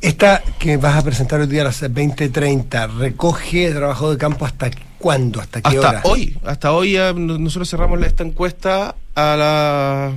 [0.00, 4.70] esta que vas a presentar hoy día a las 20.30, ¿recoge trabajo de campo hasta
[4.98, 5.40] cuándo?
[5.40, 10.14] ¿Hasta qué hasta hoy, hasta hoy nosotros cerramos esta encuesta a las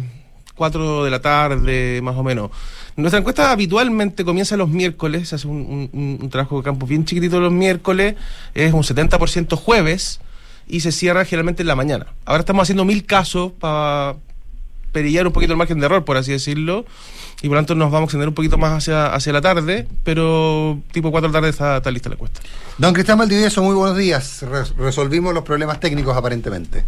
[0.56, 2.52] 4 de la tarde, más o menos.
[2.96, 7.40] Nuestra encuesta habitualmente comienza los miércoles, se hace un, un trabajo de campo bien chiquitito
[7.40, 8.16] los miércoles,
[8.54, 10.20] es un 70% jueves,
[10.68, 12.08] y se cierra generalmente en la mañana.
[12.26, 14.16] Ahora estamos haciendo mil casos para
[14.92, 16.86] perillar un poquito el margen de error, por así decirlo,
[17.42, 19.88] y por lo tanto nos vamos a extender un poquito más hacia, hacia la tarde,
[20.04, 22.42] pero tipo 4 de la tarde está, está lista la encuesta.
[22.78, 24.42] Don Cristian Valdivieso, muy buenos días.
[24.44, 26.84] Re- resolvimos los problemas técnicos aparentemente.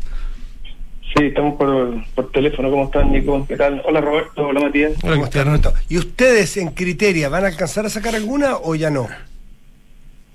[1.16, 2.72] Sí, estamos por, por teléfono.
[2.72, 3.46] ¿Cómo están, Nico?
[3.48, 3.84] ¿Qué tal?
[3.86, 4.48] Hola, Roberto.
[4.48, 4.94] Hola, Matías.
[5.04, 5.46] Hola, ¿Cómo está, Cristian.
[5.64, 5.74] Roberto?
[5.88, 9.08] ¿Y ustedes en Criteria van a alcanzar a sacar alguna o ya no?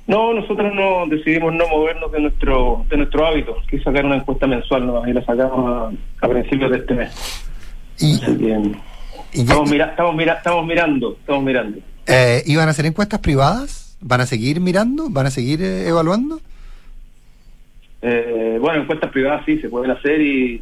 [0.07, 4.17] No, nosotros no decidimos no movernos de nuestro de nuestro hábito, que es sacar una
[4.17, 7.11] encuesta mensual nomás, y la sacamos a, a principios de este mes.
[8.01, 11.79] Y, y ya- estamos, mira, estamos, mira, estamos mirando, estamos mirando.
[12.07, 13.97] eh, ¿Iban a hacer encuestas privadas?
[14.01, 15.09] ¿Van a seguir mirando?
[15.11, 16.41] ¿Van a seguir eh, evaluando?
[18.01, 20.55] Eh, bueno, encuestas privadas sí se pueden hacer y,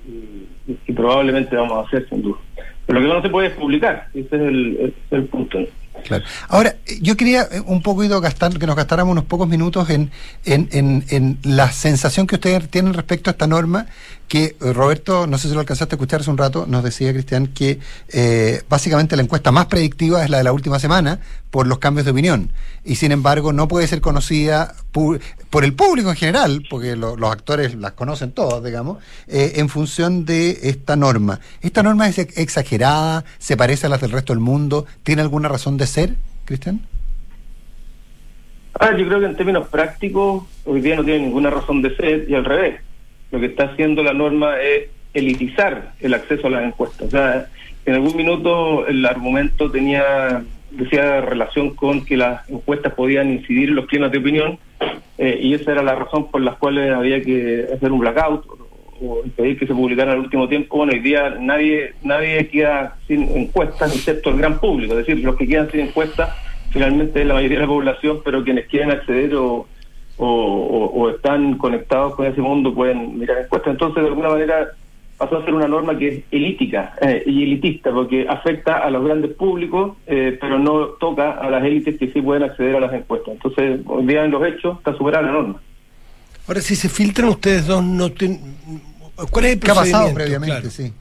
[0.66, 2.38] y- y probablemente vamos a hacer, sin duda.
[2.86, 5.60] Pero lo que no se puede es publicar, ese es el, ese es el punto.
[5.60, 5.66] ¿no?
[6.04, 6.24] Claro.
[6.48, 10.10] Ahora, yo quería eh, un poquito gastar, que nos gastáramos unos pocos minutos en,
[10.44, 13.86] en, en, en la sensación que ustedes tienen respecto a esta norma,
[14.28, 17.12] que eh, Roberto, no sé si lo alcanzaste a escuchar hace un rato, nos decía
[17.12, 21.66] Cristian que eh, básicamente la encuesta más predictiva es la de la última semana por
[21.66, 22.50] los cambios de opinión
[22.84, 27.30] y sin embargo no puede ser conocida por el público en general, porque lo- los
[27.30, 31.40] actores las conocen todos, digamos, eh, en función de esta norma.
[31.62, 33.24] ¿Esta norma es ex- exagerada?
[33.38, 34.86] ¿Se parece a las del resto del mundo?
[35.02, 36.80] ¿Tiene alguna razón de ser, Cristian?
[38.78, 42.26] Ah, yo creo que en términos prácticos hoy día no tiene ninguna razón de ser
[42.28, 42.80] y al revés.
[43.30, 47.08] Lo que está haciendo la norma es elitizar el acceso a las encuestas.
[47.08, 47.46] O sea,
[47.84, 53.76] en algún minuto el argumento tenía decía relación con que las encuestas podían incidir en
[53.76, 54.58] los climas de opinión
[55.16, 58.66] eh, y esa era la razón por las cuales había que hacer un blackout o,
[59.00, 60.76] o impedir que se publicara al último tiempo.
[60.76, 65.36] Bueno, hoy día nadie nadie queda sin encuestas excepto el gran público, es decir, los
[65.36, 66.30] que quedan sin encuestas
[66.70, 69.66] finalmente es la mayoría de la población, pero quienes quieren acceder o,
[70.18, 73.72] o, o- o están conectados con ese mundo pueden mirar encuestas.
[73.72, 74.68] Entonces, de alguna manera,
[75.18, 79.04] pasó a ser una norma que es elítica eh, y elitista, porque afecta a los
[79.04, 82.92] grandes públicos, eh, pero no toca a las élites que sí pueden acceder a las
[82.92, 83.34] encuestas.
[83.34, 85.60] Entonces, hoy día en los hechos está superada la norma.
[86.48, 88.38] Ahora, si se filtran ustedes dos, no ten-
[89.30, 90.14] ¿cuál es el ¿Qué ha pasado procedimiento?
[90.14, 90.54] previamente?
[90.54, 90.70] Claro.
[90.70, 90.92] Sí.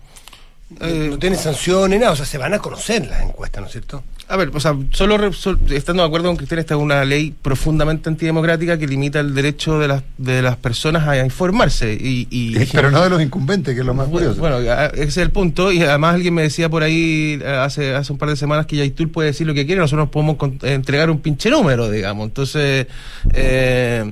[0.81, 3.71] Eh, no tiene sanciones, nada, o sea, se van a conocer las encuestas, ¿no es
[3.71, 4.03] cierto?
[4.27, 7.05] A ver, o sea, solo re- sol- estando de acuerdo con Cristian, esta es una
[7.05, 11.93] ley profundamente antidemocrática que limita el derecho de las, de las personas a informarse.
[11.93, 14.39] Y, y- Eh, Pero no de los incumbentes, que es lo más curioso.
[14.41, 15.71] Bueno, ese es el punto.
[15.71, 18.77] Y además alguien me decía por ahí eh, hace, hace un par de semanas que
[18.77, 22.25] Yaitul puede decir lo que quiere, nosotros podemos con- entregar un pinche número, digamos.
[22.25, 22.87] Entonces,
[23.33, 24.11] eh,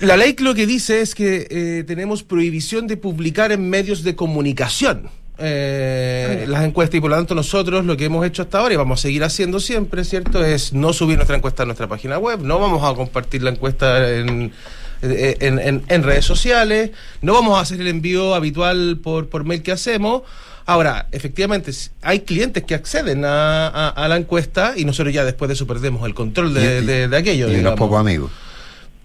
[0.00, 4.14] la ley lo que dice es que eh, tenemos prohibición de publicar en medios de
[4.16, 5.10] comunicación.
[5.40, 8.76] eh, las encuestas y por lo tanto nosotros lo que hemos hecho hasta ahora y
[8.76, 10.44] vamos a seguir haciendo siempre, ¿cierto?
[10.44, 14.10] Es no subir nuestra encuesta a nuestra página web, no vamos a compartir la encuesta
[14.16, 14.50] en,
[15.02, 16.90] en, en- en redes sociales,
[17.22, 20.22] no vamos a hacer el envío habitual por, por mail que hacemos.
[20.66, 21.70] Ahora, efectivamente,
[22.02, 25.66] hay clientes que acceden a, a- a la encuesta y nosotros ya después de eso
[25.68, 27.44] perdemos el control de, Y- de- de aquello.
[27.46, 27.78] y unos digamos.
[27.78, 28.30] pocos amigos.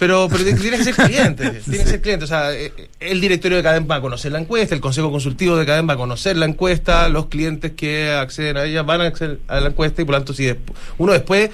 [0.04, 2.26] Pero, pero tiene que ser cliente, tiene que ser cliente.
[2.26, 5.56] O sea, eh, el directorio de Cadem va a conocer la encuesta, el consejo consultivo
[5.56, 9.06] de Cadem va a conocer la encuesta, los clientes que acceden a ella van a
[9.06, 11.50] acceder a la encuesta y por lo tanto, si despu- uno después.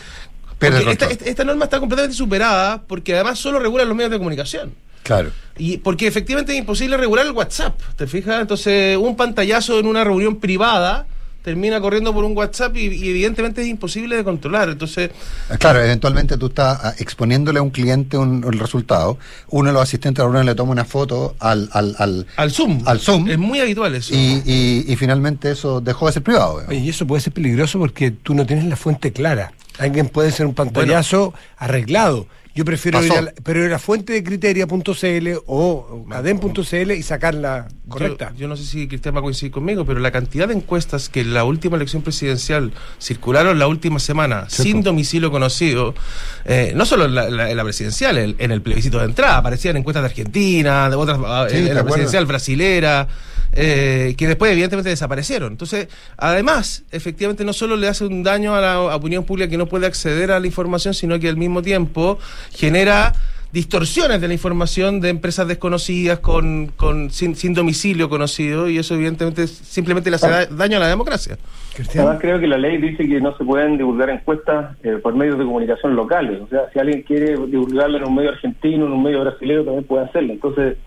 [0.91, 4.73] Esta, esta- esta norma está completamente superada porque además solo regula los medios de comunicación.
[5.03, 5.31] Claro.
[5.57, 8.41] Y porque efectivamente es imposible regular el WhatsApp, ¿te fijas?
[8.41, 11.05] Entonces, un pantallazo en una reunión privada
[11.43, 14.69] termina corriendo por un WhatsApp y, y evidentemente es imposible de controlar.
[14.69, 15.09] Entonces,
[15.49, 19.17] Eh, Claro, eventualmente tú estás ah, exponiéndole a un cliente un, el resultado.
[19.49, 22.51] Uno de los asistentes de la reunión le toma una foto al, al, al, al
[22.51, 22.81] Zoom.
[22.85, 23.29] Al Zoom.
[23.29, 24.13] Es muy habitual eso.
[24.13, 26.61] y, y, y finalmente eso dejó de ser privado.
[26.71, 29.53] y eso puede ser peligroso porque tú no tienes la fuente clara.
[29.77, 32.27] Alguien puede ser un pantallazo arreglado.
[32.59, 37.03] Yo prefiero ir a, la, pero ir a la fuente de criteria.cl o cadem.cl y
[37.03, 38.31] sacarla correcta.
[38.33, 41.07] Yo, yo no sé si Cristian va a coincidir conmigo, pero la cantidad de encuestas
[41.07, 45.95] que en la última elección presidencial circularon la última semana sin domicilio conocido,
[46.43, 49.37] eh, no solo en la, la- en la presidencial, en, en el plebiscito de entrada,
[49.37, 51.83] aparecían encuestas de Argentina, de otras, Sí, en, ¿te en la acuerdas?
[51.85, 53.07] presidencial brasilera.
[53.53, 55.51] Eh, que después evidentemente desaparecieron.
[55.51, 59.65] Entonces, además, efectivamente no solo le hace un daño a la opinión pública que no
[59.67, 62.19] puede acceder a la información, sino que al mismo tiempo
[62.51, 63.13] genera
[63.51, 68.93] distorsiones de la información de empresas desconocidas con, con sin, sin domicilio conocido y eso
[68.93, 71.35] evidentemente simplemente le hace da- daño a la democracia.
[71.73, 72.03] Cristian.
[72.05, 75.39] Además, creo que la ley dice que no se pueden divulgar encuestas eh, por medios
[75.39, 76.39] de comunicación locales.
[76.41, 79.83] O sea, si alguien quiere divulgarla en un medio argentino, en un medio brasileño, también
[79.85, 80.33] puede hacerlo.
[80.33, 80.77] Entonces,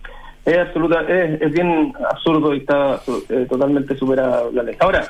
[0.44, 4.76] es absoluta, es, es bien absurdo y está eh, totalmente superada la ley.
[4.80, 5.04] Ahora,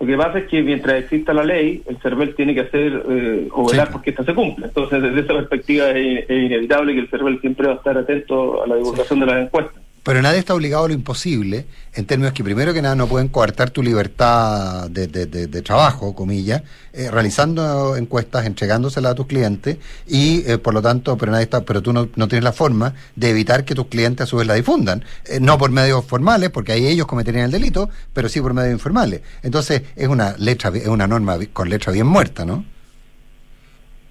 [0.00, 3.48] Lo que pasa es que mientras exista la ley, el CERVEL tiene que hacer eh,
[3.52, 3.92] o velar Sí.
[3.92, 4.66] porque esta se cumpla.
[4.66, 8.62] Entonces, desde esa perspectiva es, es inevitable que el CERVEL siempre va a estar atento
[8.64, 9.80] a la divulgación de las encuestas.
[10.04, 11.64] Pero nadie está obligado a lo imposible,
[11.94, 16.62] en términos que primero que nada no pueden coartar tu libertad de, trabajo, comillas,
[16.92, 21.64] eh, realizando encuestas, entregándoselas a tus clientes y eh, por lo tanto, pero nadie está,
[21.64, 24.46] pero tú no, no tienes la forma de evitar que tus clientes a su vez
[24.46, 28.42] la difundan, Eh, no por medios formales, porque ahí ellos cometerían el delito, pero sí
[28.42, 29.22] por medios informales.
[29.42, 32.73] Entonces es una letra, es una norma con letra bien muerta, ¿no?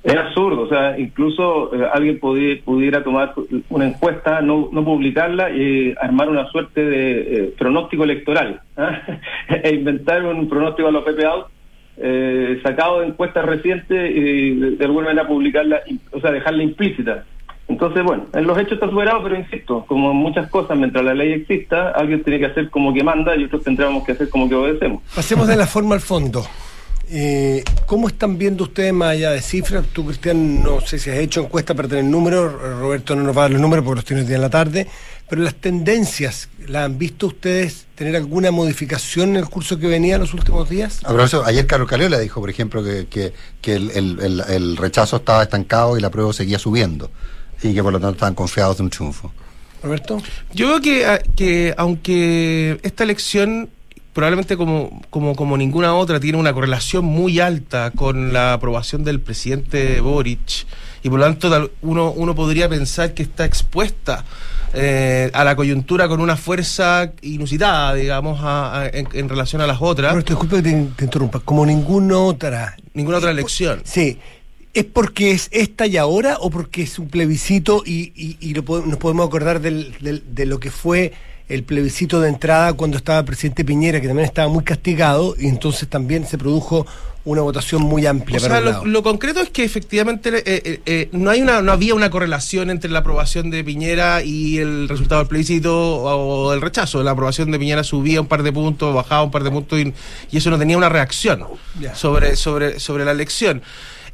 [0.04, 3.34] Es absurdo, o sea, incluso eh, alguien pudi- pudiera tomar
[3.70, 9.00] una encuesta, no, no publicarla y armar una suerte de eh, pronóstico electoral ¿ah?
[9.64, 11.46] e inventar un pronóstico a los Out
[11.96, 17.24] eh, sacado de encuestas recientes y de, alguna manera publicarla, o sea, dejarla implícita.
[17.70, 21.14] Entonces, bueno, en los hechos está superado, pero insisto, como en muchas cosas, mientras la
[21.14, 24.50] ley exista, alguien tiene que hacer como que manda y otros tendríamos que hacer como
[24.50, 25.02] que obedecemos.
[25.16, 26.44] Pasemos de la forma al fondo.
[27.16, 29.86] Eh, ¿Cómo están viendo ustedes más allá de cifras?
[29.94, 33.42] Tú, Cristian, no sé si has hecho encuesta para tener números, Roberto no nos va
[33.42, 34.88] a dar los números porque los tiene hoy día en la tarde,
[35.30, 40.16] pero las tendencias, ¿las han visto ustedes tener alguna modificación en el curso que venía
[40.16, 41.02] en los últimos días?
[41.04, 44.44] Ah, pero eso, ayer Carlos Caliola dijo, por ejemplo, que, que, que el, el- el-
[44.50, 47.12] el rechazo estaba estancado y la prueba seguía subiendo
[47.62, 49.32] y que por lo tanto estaban confiados de un triunfo.
[49.84, 50.18] Roberto.
[50.54, 53.70] Yo creo que, a- que aunque esta elección
[54.14, 59.20] probablemente como, como, como ninguna otra tiene una correlación muy alta con la aprobación del
[59.20, 60.66] presidente Boric
[61.04, 64.24] y por lo tanto uno, uno podría pensar que está expuesta
[64.74, 69.68] eh, a la coyuntura con una fuerza inusitada, digamos, a- a- en, en relación a
[69.68, 70.12] las otras.
[70.12, 71.40] Roberto, disculpe que te, te interrumpa.
[71.42, 72.76] Como ninguna otra.
[72.94, 73.82] Ninguna otra elección.
[73.84, 74.18] Sí.
[74.74, 78.64] ¿Es porque es esta y ahora o porque es un plebiscito y, y- y lo
[78.86, 81.14] nos podemos acordar del- del- de lo que fue
[81.54, 85.48] el plebiscito de entrada cuando estaba el presidente Piñera, que también estaba muy castigado y
[85.48, 86.88] entonces también se produjo
[87.26, 91.30] una votación muy amplia O sea, lo, concreto es que efectivamente eh, eh, eh, no
[91.30, 95.30] hay una, no había una correlación entre la aprobación de Piñera y el resultado del
[95.30, 97.02] plebiscito o, del rechazo.
[97.04, 99.94] La aprobación de Piñera subía un par de puntos, bajaba un par de puntos y,
[100.32, 101.46] y eso no tenía una reacción
[101.94, 103.62] sobre, sobre, sobre la elección.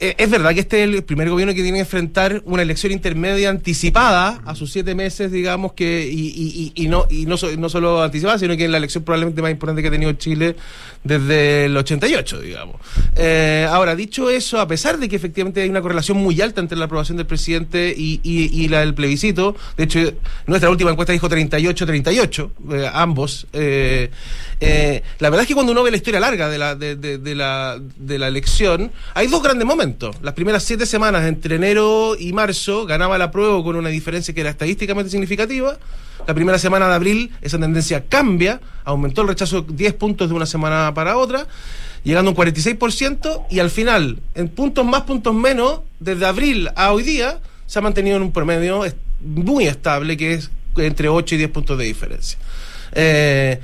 [0.01, 2.93] Eh, es verdad que este es el primer gobierno que tiene que enfrentar una elección
[2.93, 7.69] intermedia anticipada a sus siete meses, digamos, que y, y- y- no y no, no
[7.69, 10.55] solo anticipada, sino que es la elección probablemente más importante que ha tenido Chile
[11.03, 12.77] desde el 88, digamos.
[13.17, 16.77] Eh, ahora, dicho eso, a pesar de que efectivamente hay una correlación muy alta entre
[16.77, 19.99] la aprobación del presidente y, y- la del plebiscito, de hecho,
[20.47, 24.11] nuestra última encuesta dijo 38-38, eh, ambos, eh,
[24.61, 27.35] la verdad es que cuando uno ve la historia larga de la, de, de- de
[27.35, 29.88] la, de la elección, hay dos grandes momentos.
[30.21, 34.41] Las primeras siete semanas, entre enero y marzo, ganaba la prueba con una diferencia que
[34.41, 35.77] era estadísticamente significativa.
[36.27, 40.45] La primera semana de abril esa tendencia cambia, aumentó el rechazo 10 puntos de una
[40.45, 41.47] semana para otra,
[42.03, 46.91] llegando a un 46%, y al final, en puntos más, puntos menos, desde abril a
[46.91, 48.83] hoy día, se ha mantenido en un promedio
[49.21, 52.37] muy estable, que es entre 8 y 10 puntos de diferencia.
[52.93, 53.59] Eh,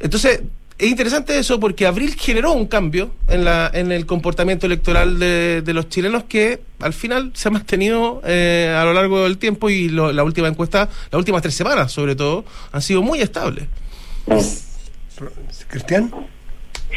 [0.00, 0.40] entonces,
[0.80, 5.62] es interesante eso porque abril generó un cambio en, la, en el comportamiento electoral de,
[5.62, 9.68] de los chilenos que al final se ha mantenido eh, a lo largo del tiempo
[9.70, 13.64] y lo- la última encuesta, las últimas tres semanas sobre todo, han sido muy estables.
[15.68, 16.10] Cristian.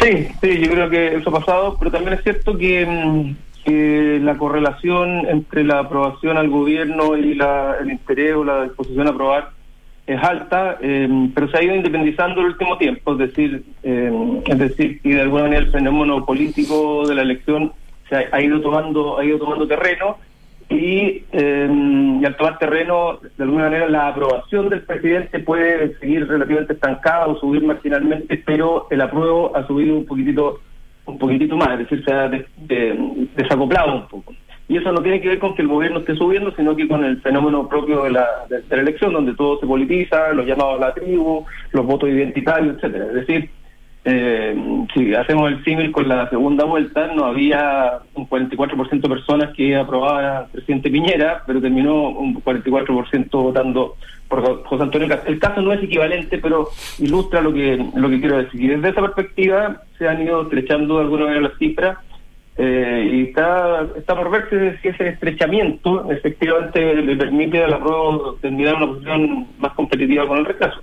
[0.02, 4.20] Sí, sí, yo creo que eso ha pasado, pero también es cierto que, mm, que
[4.22, 9.12] la correlación entre la aprobación al gobierno y la, el interés o la disposición a
[9.12, 9.52] aprobar
[10.06, 14.12] es alta, eh, pero se ha ido independizando en el último tiempo, es decir, eh,
[14.46, 17.72] es decir, que de alguna manera el fenómeno político de la elección
[18.10, 20.18] se ha, ido tomando, ha ido tomando terreno
[20.70, 21.70] y, eh,
[22.22, 27.28] y al tomar terreno, de alguna manera la aprobación del presidente puede seguir relativamente estancada
[27.28, 30.60] o subir marginalmente, pero el apruebo ha subido un poquitito
[31.06, 34.34] un poquitito más, es decir, se ha des- de- desacoplado un poco.
[34.68, 37.04] Y eso no tiene que ver con que el gobierno esté subiendo, sino que con
[37.04, 40.88] el fenómeno propio de la, de, la elección, donde todo se politiza, los llamados a
[40.88, 43.08] la tribu, los votos identitarios, etcétera.
[43.08, 43.50] Es decir,
[44.06, 49.56] eh, si hacemos el símil con la segunda vuelta, no había un 44% de personas
[49.56, 53.96] que aprobaban al presidente Piñera, pero terminó un 44% votando
[54.28, 55.28] por José Antonio Cast.
[55.28, 58.62] El caso no es equivalente, pero ilustra lo que lo que quiero decir.
[58.62, 61.98] Y desde esa perspectiva se han ido estrechando de alguna manera las cifras
[62.56, 68.36] eh, y está, está por verse si ese estrechamiento efectivamente le permite a la prueba
[68.42, 70.82] terminar una posición más competitiva con el rechazo.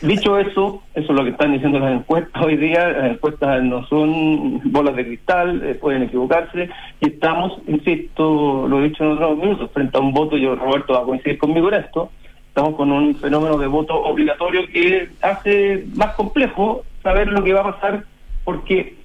[0.00, 2.88] Dicho eso, eso es lo que están diciendo las encuestas hoy día.
[2.88, 6.68] Las encuestas no son bolas de cristal, eh, pueden equivocarse.
[7.00, 10.94] Y estamos, insisto, lo he dicho en otros minutos, frente a un voto, yo Roberto
[10.94, 12.10] va a coincidir conmigo en esto,
[12.48, 17.60] estamos con un fenómeno de voto obligatorio que hace más complejo saber lo que va
[17.60, 18.04] a pasar
[18.44, 19.03] porque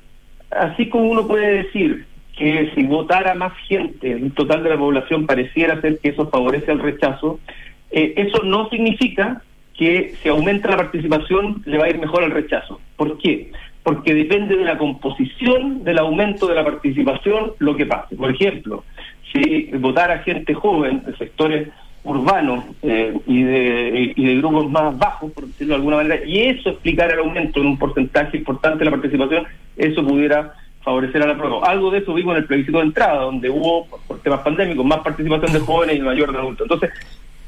[0.51, 2.05] así como uno puede decir
[2.37, 6.71] que si votara más gente, el total de la población pareciera ser que eso favorece
[6.71, 7.39] al rechazo,
[7.91, 9.41] eh, eso no significa
[9.77, 12.79] que si aumenta la participación le va a ir mejor al rechazo.
[12.95, 13.51] ¿Por qué?
[13.83, 18.15] Porque depende de la composición del aumento de la participación lo que pase.
[18.15, 18.83] Por ejemplo,
[19.31, 21.69] si votara gente joven de sectores
[22.03, 26.39] urbanos eh, y, de, y de grupos más bajos, por decirlo de alguna manera, y
[26.41, 31.27] eso explicara el aumento en un porcentaje importante de la participación, eso pudiera favorecer a
[31.27, 31.65] la prueba.
[31.67, 34.99] Algo de eso vimos en el plebiscito de entrada, donde hubo, por temas pandémicos, más
[34.99, 36.65] participación de jóvenes y mayor de adultos.
[36.65, 36.91] Entonces,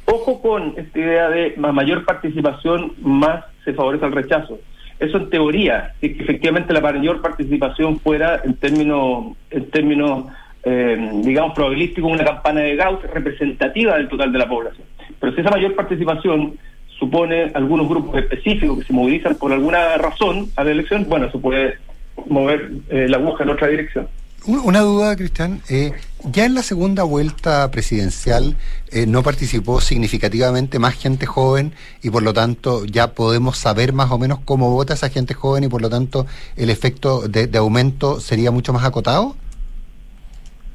[0.05, 4.59] ojo con esta idea de más mayor participación, más se favorece al rechazo.
[4.99, 10.25] Eso en teoría, si efectivamente la mayor participación fuera en términos, en términos
[10.63, 14.85] eh, digamos, probabilísticos, una campana de Gauss representativa del total de la población.
[15.19, 16.57] Pero si esa mayor participación
[16.99, 21.39] supone algunos grupos específicos que se movilizan por alguna razón a la elección, bueno, eso
[21.41, 21.77] puede
[22.27, 24.07] mover eh, la aguja en otra dirección.
[24.45, 25.61] Una duda, Cristian.
[25.69, 25.91] Eh,
[26.31, 28.55] ya en la segunda vuelta presidencial
[28.89, 34.09] eh, no participó significativamente más gente joven y por lo tanto ya podemos saber más
[34.09, 38.19] o menos cómo vota esa gente joven y por lo tanto el efecto de, aumento
[38.19, 39.35] sería mucho más acotado.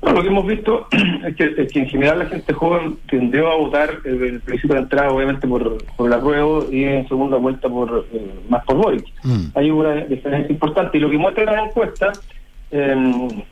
[0.00, 0.86] Bueno, lo que hemos visto
[1.26, 5.48] es que, en general la gente joven tendió a votar el principio de entrada obviamente
[5.48, 8.06] por, por el apruebo y en segunda vuelta por
[8.48, 9.06] más por Boric.
[9.24, 9.46] Mm.
[9.54, 12.12] Hay una diferencia importante y lo que muestra la encuesta
[12.70, 12.94] eh,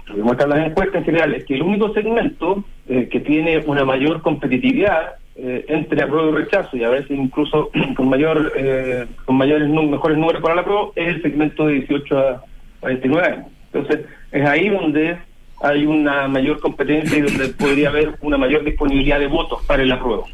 [0.06, 3.58] lo que muestran las encuestas en general es que el único segmento eh, que tiene
[3.58, 9.06] una mayor competitividad eh, entre apruebo y rechazo, y a veces incluso con mayor eh,
[9.24, 12.44] con mayores mejores números para la apruebo, es el segmento de 18 a
[12.82, 13.46] 29 años.
[13.72, 15.16] Entonces, es ahí donde
[15.64, 19.90] hay una mayor competencia y donde podría haber una mayor disponibilidad de votos para el
[19.90, 20.28] apruebo.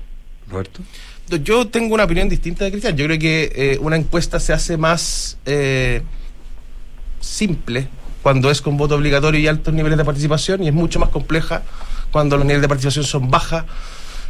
[0.48, 0.80] Roberto.
[1.44, 2.96] Yo tengo una opinión distinta de Cristian.
[2.96, 5.38] Yo creo que una encuesta se hace más
[7.20, 7.88] simple
[8.22, 11.62] cuando es con voto obligatorio y altos niveles de participación y es mucho más compleja
[12.10, 13.64] cuando los niveles de participación son bajas.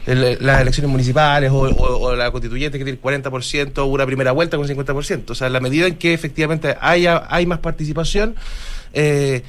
[0.06, 4.66] las elecciones municipales o, la constituyente que tiene el 40% o una primera vuelta con
[4.66, 5.30] 50%.
[5.30, 8.34] O sea, en la medida en que efectivamente haya, hay más participación,
[8.92, 9.42] eh,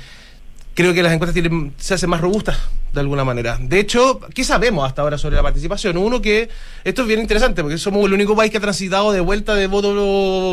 [0.73, 2.57] creo que las encuestas tienen, se hacen más robustas
[2.93, 3.57] de alguna manera.
[3.59, 5.97] De hecho, ¿qué sabemos hasta ahora sobre la participación?
[5.97, 6.49] Uno que,
[6.83, 9.67] esto es bien interesante, porque somos el único país que ha transitado de vuelta de
[9.67, 9.93] voto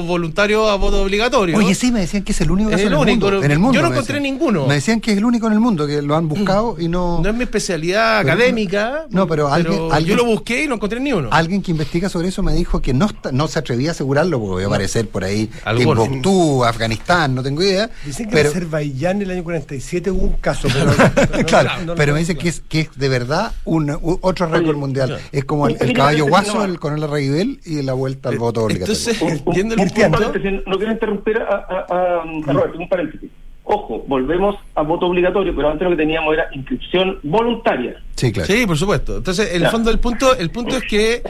[0.02, 1.56] voluntario a voto obligatorio.
[1.56, 3.74] Oye, sí, me decían que es el único en, el mundo, en el mundo.
[3.74, 4.66] Yo no encontré ninguno.
[4.66, 7.20] Me decían que es el único en el mundo, que lo han buscado y no...
[7.20, 9.06] No es mi especialidad académica.
[9.10, 11.28] No, pero, alguien, Yo lo busqué y no encontré ni uno.
[11.32, 14.66] Alguien que investiga sobre eso me dijo que no, no se atrevía a asegurarlo, porque
[14.66, 17.90] va a aparecer por ahí Timbuktu, Afganistán, no tengo idea.
[18.04, 21.44] Dicen que en Azerbaiyán en el año 47 hubo un caso, pero...
[21.46, 25.18] claro, pero me dicen que es, que es de verdad un, otro récord mundial.
[25.32, 28.64] Es como el, caballo guaso el, con el Reibel y la vuelta al eh, voto
[28.64, 28.94] obligatorio.
[28.94, 30.32] Entonces, entiendo el punto.
[30.66, 33.30] No quiero interrumpir a, a, Roberto, un paréntesis.
[33.64, 38.02] Ojo, volvemos a voto obligatorio, pero antes lo que teníamos era inscripción voluntaria.
[38.16, 38.46] Sí, claro.
[38.46, 39.18] Sí, por supuesto.
[39.18, 41.22] Entonces, en el fondo, el punto, el punto es que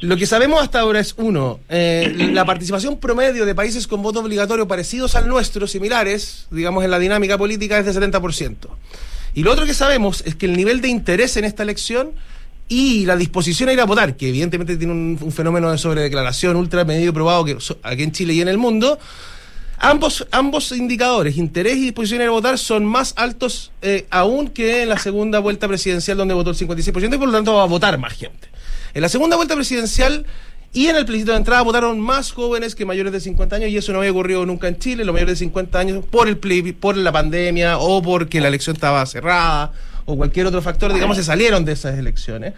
[0.00, 4.20] lo que sabemos hasta ahora es, uno, eh, la participación promedio de países con voto
[4.20, 8.68] obligatorio parecidos al nuestro, similares, digamos, en la dinámica política, es de 70%.
[9.34, 12.12] Y lo otro que sabemos es que el nivel de interés en esta elección
[12.68, 16.84] y la disposición a ir a votar, que evidentemente tiene un, fenómeno de sobredeclaración ultra
[16.84, 18.98] medido probado que aquí en Chile y en el mundo,
[19.78, 24.90] ambos, ambos indicadores, interés y disposición a votar, son más altos eh, aún que en
[24.90, 27.98] la segunda vuelta presidencial donde votó el 56% y por lo tanto va a votar
[27.98, 28.48] más gente.
[28.94, 30.26] En la segunda vuelta presidencial
[30.72, 33.76] y en el plebiscito de entrada votaron más jóvenes que mayores de 50 años y
[33.76, 36.36] eso no había ocurrido nunca en Chile, los mayores de 50 años por el
[36.74, 39.72] por la pandemia o porque la elección estaba cerrada
[40.04, 42.54] o cualquier otro factor, digamos, se salieron de esas elecciones.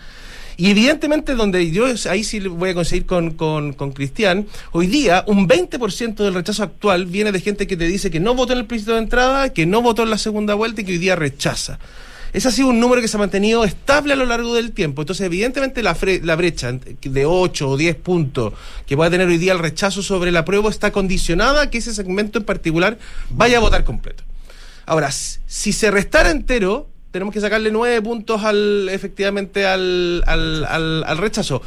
[0.57, 5.25] Y evidentemente donde yo ahí sí voy a conseguir con, con, con Cristian, hoy día
[5.27, 8.59] un 20% del rechazo actual viene de gente que te dice que no votó en
[8.59, 11.17] el plebiscito de entrada, que no votó en la segunda vuelta y que hoy día
[11.17, 11.79] rechaza.
[12.33, 15.03] Ese ha sido un número que se ha mantenido estable a lo largo del tiempo.
[15.03, 15.95] Entonces, evidentemente, la,
[16.37, 18.53] brecha de 8 o 10 puntos
[18.87, 21.95] que pueda tener hoy día el rechazo sobre la prueba está condicionada a que ese
[21.95, 22.99] segmento en particular
[23.31, 24.23] vaya a votar completo.
[24.87, 30.65] Ahora, si se restara entero, tenemos que sacarle 9 puntos al efectivamente al, al,
[31.05, 31.63] al rechazo.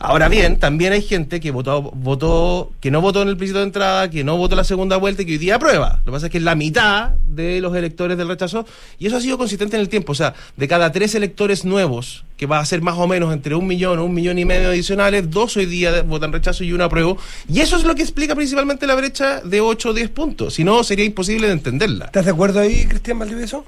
[0.00, 3.64] Ahora bien, también hay gente que votó, votó, que no votó en el plebiscito de
[3.64, 6.00] entrada, que no votó la segunda vuelta y que hoy día aprueba.
[6.04, 8.64] Lo que pasa es que es la mitad de los electores del rechazo
[8.98, 10.12] y eso ha sido consistente en el tiempo.
[10.12, 13.56] O sea, de cada tres electores nuevos, que va a ser más o menos entre
[13.56, 16.84] un millón o un millón y medio adicionales, dos hoy día votan rechazo y uno
[16.84, 17.18] apruebo.
[17.52, 20.54] Y eso es lo que explica principalmente la brecha de 8 o 10 puntos.
[20.54, 22.06] Si no, sería imposible de entenderla.
[22.06, 23.64] ¿Estás de acuerdo ahí, Cristian Valdivieso?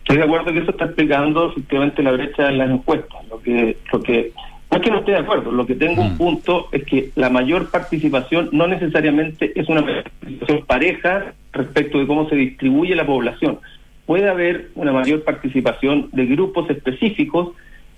[0.00, 3.26] Estoy de acuerdo que eso está explicando efectivamente la brecha en las encuestas.
[3.30, 4.32] Lo que, lo que
[4.74, 7.30] No es que no esté de acuerdo, lo que tengo un punto es que la
[7.30, 13.60] mayor participación no necesariamente es una participación pareja respecto de cómo se distribuye la población.
[14.04, 17.50] Puede haber una mayor participación de grupos específicos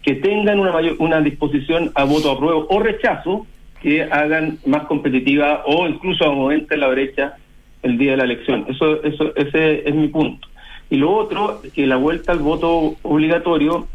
[0.02, 3.46] que tengan una mayor una disposición a voto apruebo o rechazo
[3.80, 7.36] que hagan más competitiva o incluso aumenten la brecha
[7.84, 8.66] el día de la elección.
[8.68, 10.46] Eso, eso, ese es mi punto.
[10.90, 13.88] Y lo otro, que la vuelta al voto obligatorio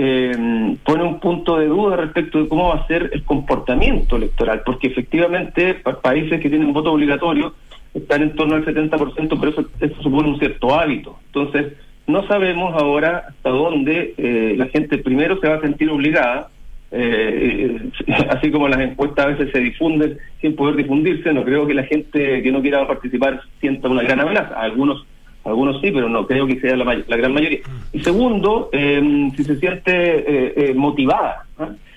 [0.00, 4.62] eh, pone un punto de duda respecto de cómo va a ser el comportamiento electoral,
[4.64, 7.52] porque efectivamente países que tienen voto obligatorio
[7.92, 11.18] están en torno al 70%, pero eso, eso supone un cierto hábito.
[11.26, 11.72] Entonces,
[12.06, 16.48] no sabemos ahora hasta dónde eh, la gente primero se va a sentir obligada,
[16.92, 17.90] eh,
[18.30, 21.82] así como las encuestas a veces se difunden sin poder difundirse, no creo que la
[21.82, 24.54] gente que no quiera participar sienta una gran amenaza.
[24.60, 25.04] Algunos
[25.44, 27.60] algunos sí, pero no creo que sea la, la gran mayoría.
[27.92, 31.46] Y segundo, eh, si se siente eh, eh, motivada.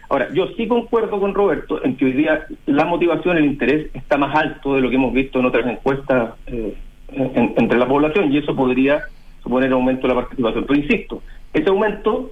[0.09, 4.17] Ahora, yo sí concuerdo con Roberto en que hoy día la motivación, el interés está
[4.17, 6.33] más alto de lo que hemos visto en otras encuestas
[7.07, 9.03] entre la población y eso podría
[9.41, 10.65] suponer aumento de la participación.
[10.67, 11.23] Pero insisto,
[11.53, 12.31] ese aumento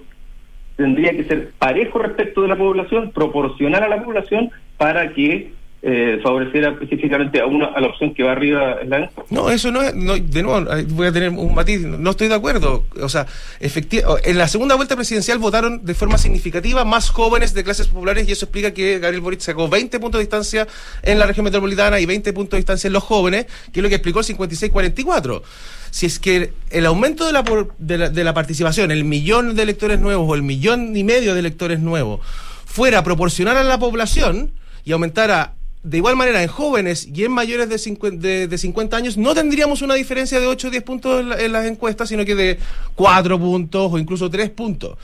[0.76, 5.52] tendría que ser parejo respecto de la población, proporcional a la población, para que
[5.82, 9.80] eh, favoreciera específicamente a una a la opción que va arriba la No, eso no
[9.80, 12.84] es, no, de nuevo, voy a tener un matiz, no estoy de acuerdo.
[13.00, 13.26] O sea,
[13.60, 18.32] en la segunda vuelta presidencial votaron de forma significativa más jóvenes de clases populares y
[18.32, 20.66] eso explica que Gabriel Boric sacó 20 puntos de distancia
[21.02, 23.88] en la región metropolitana y 20 puntos de distancia en los jóvenes, que es lo
[23.88, 25.42] que explicó el 56-44
[25.90, 27.42] si es que el aumento de la,
[27.78, 31.34] de la, de la participación, el millón de electores nuevos o el millón y medio
[31.34, 32.20] de electores nuevos,
[32.64, 34.52] fuera proporcional a la población
[34.84, 39.16] y aumentara de igual manera, en jóvenes y en mayores de 50, de, 50 años
[39.16, 42.58] no tendríamos una diferencia de 8 o 10 puntos en, las encuestas, sino que de
[42.96, 44.98] 4 puntos o incluso 3 puntos.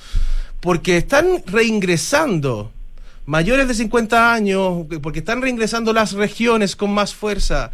[0.60, 2.72] Porque están reingresando
[3.24, 7.70] mayores de 50 años, porque están reingresando las regiones con más fuerza,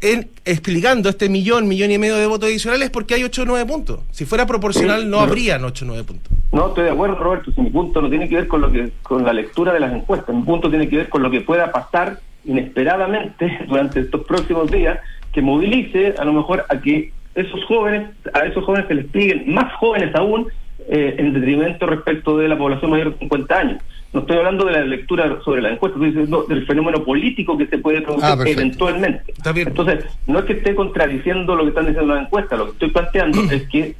[0.00, 3.66] en, explicando este millón, millón y medio de votos adicionales porque hay 8 o 9
[3.66, 4.00] puntos.
[4.10, 6.35] Si fuera proporcional no habrían 8 o 9 puntos.
[6.52, 7.52] No, estoy de acuerdo, Roberto.
[7.52, 9.92] Si mi punto no tiene que ver con lo que con la lectura de las
[9.92, 10.34] encuestas.
[10.34, 14.98] Mi punto tiene que ver con lo que pueda pasar inesperadamente durante estos próximos días
[15.32, 19.52] que movilice a lo mejor a que esos jóvenes, a esos jóvenes se les piden
[19.52, 20.46] más jóvenes aún
[20.88, 23.82] eh, en detrimento respecto de la población mayor de 50 años.
[24.12, 27.66] No estoy hablando de la lectura sobre la encuesta, estoy diciendo del fenómeno político que
[27.66, 29.34] se puede producir ah, eventualmente.
[29.44, 32.90] Entonces, no es que esté contradiciendo lo que están diciendo las encuestas, lo que estoy
[32.92, 33.94] planteando es que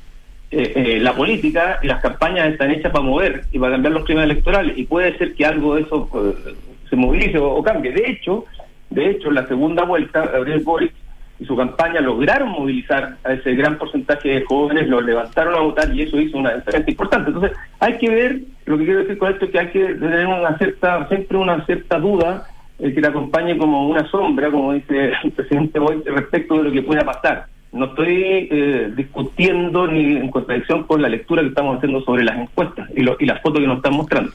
[0.50, 4.04] eh, eh, la política y las campañas están hechas para mover y para cambiar los
[4.04, 6.54] climas electorales y puede ser que algo de eso eh,
[6.88, 7.90] se movilice o, cambie.
[7.92, 8.44] De hecho,
[8.90, 10.92] de hecho, en la segunda vuelta, Gabriel Boric
[11.40, 15.92] y su campaña lograron movilizar a ese gran porcentaje de jóvenes, los levantaron a votar
[15.92, 17.30] y eso hizo una diferencia importante.
[17.30, 20.26] Entonces, hay que ver, lo que quiero decir con esto es que hay que tener
[20.26, 22.46] una cierta, siempre una cierta duda
[22.78, 26.72] el que te acompañe como una sombra, como dice el presidente Boy, respecto de lo
[26.72, 27.46] que pueda pasar.
[27.76, 32.38] No estoy eh, discutiendo ni en contradicción con la lectura que estamos haciendo sobre las
[32.38, 34.32] encuestas y, y las fotos que nos están mostrando.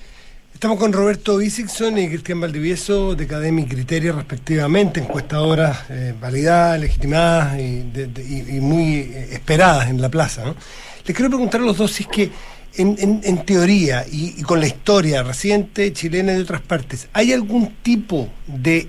[0.61, 7.59] Estamos con Roberto Bisikson y Cristian Valdivieso de Academy Criteria respectivamente, encuestadoras eh, validadas, legitimadas
[7.59, 10.45] y, muy eh, esperadas en la plaza.
[10.45, 10.55] ¿no?
[11.03, 12.31] Les quiero preguntar a los dos si es que
[12.77, 18.29] en, teoría y, con la historia reciente chilena y de otras partes, ¿hay algún tipo
[18.45, 18.87] de,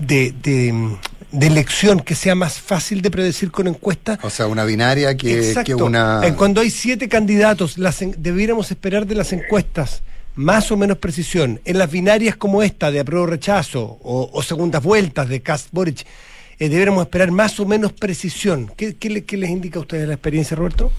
[0.00, 4.18] de, de, elección que sea más fácil de predecir con encuestas?
[4.22, 6.22] O sea, una binaria que, que una...
[6.36, 10.02] Cuando hay siete candidatos, las, debiéramos esperar de las encuestas
[10.38, 15.28] más o menos precisión en las binarias como esta de apruebo rechazo o, segundas vueltas
[15.28, 16.06] de Cast Boric,
[16.60, 18.70] eh, deberíamos esperar más o menos precisión.
[18.76, 20.92] ¿Qué, les indica a ustedes la experiencia, Roberto?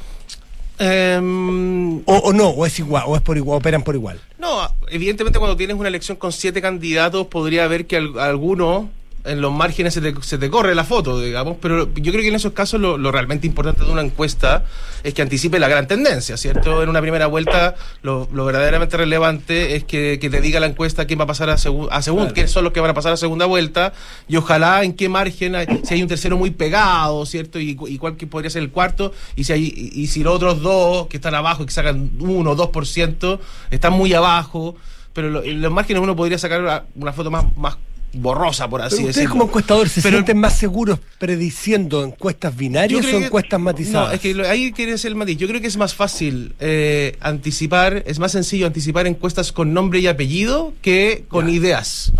[0.79, 4.19] Em, o, no, o es igual, o es por igual, operan por igual.
[4.37, 8.89] No, evidentemente cuando tienes una elección con siete candidatos podría haber que alguno
[9.25, 12.29] en los márgenes se te, se te, corre la foto, digamos, pero yo creo que
[12.29, 14.65] en esos casos lo, realmente importante de una encuesta
[15.03, 16.81] es que anticipe la gran tendencia, ¿cierto?
[16.83, 21.23] En una primera vuelta lo, verdaderamente relevante es que, te diga la encuesta quién va
[21.23, 21.57] a pasar a, a
[22.01, 23.93] segunda, quiénes son los que van a pasar a segunda vuelta
[24.27, 27.59] y ojalá en qué margen, si hay un tercero muy pegado, ¿cierto?
[27.59, 30.61] Y, y cuál que podría ser el cuarto, y si, hay, y, si los otros
[30.61, 33.39] dos que están abajo y que sacan 1 o 2%
[33.71, 34.75] están muy abajo
[35.11, 37.77] pero en los márgenes uno podría sacar una, foto más, más
[38.13, 39.09] borrosa, por así decirlo.
[39.09, 44.09] ¿Ustedes como encuestadores se sienten más seguros prediciendo encuestas binarias o encuestas matizadas?
[44.09, 45.37] No, es que ahí quiere ser el matiz.
[45.37, 49.99] Yo creo que es más fácil eh, anticipar, es más sencillo anticipar encuestas con nombre
[49.99, 52.11] y apellido que con ideas.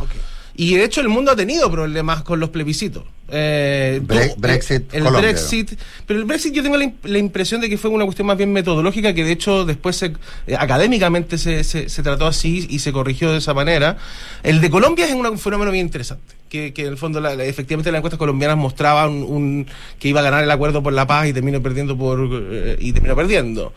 [0.55, 3.03] Y de hecho el mundo ha tenido problemas con los plebiscitos.
[3.31, 4.01] Eh,
[4.37, 8.27] Brexit, el Brexit, pero el Brexit yo tengo la, impresión de que fue una cuestión
[8.27, 10.13] más bien metodológica que de hecho después se,
[10.47, 13.97] eh, académicamente se, se, trató así y se corrigió de esa manera.
[14.43, 17.91] El de Colombia es un fenómeno bien interesante, que, que en el fondo la, efectivamente
[17.91, 19.67] las encuestas colombianas mostraban un,
[19.99, 22.19] que iba a ganar el acuerdo por la paz y terminó perdiendo por
[22.51, 23.73] eh, y terminó perdiendo.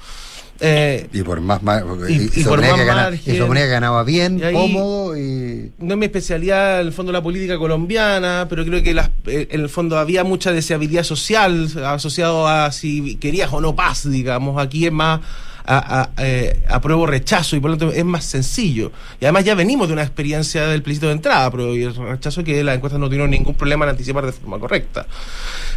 [0.64, 1.60] Eh, y por más,
[2.08, 5.72] y, por más que ganaba bien, cómodo y...
[5.78, 9.60] No es mi especialidad, en el fondo, la política colombiana, pero creo que eh, en
[9.60, 14.62] el fondo había mucha deseabilidad social asociado a si querías o no paz, digamos.
[14.62, 15.20] Aquí es más
[15.64, 18.92] a, eh, apruebo rechazo y por lo tanto es más sencillo.
[19.20, 22.44] Y además ya venimos de una experiencia del plebiscito de entrada, pero y el rechazo
[22.44, 25.06] que las encuestas no tuvieron ningún problema en anticipar de forma correcta.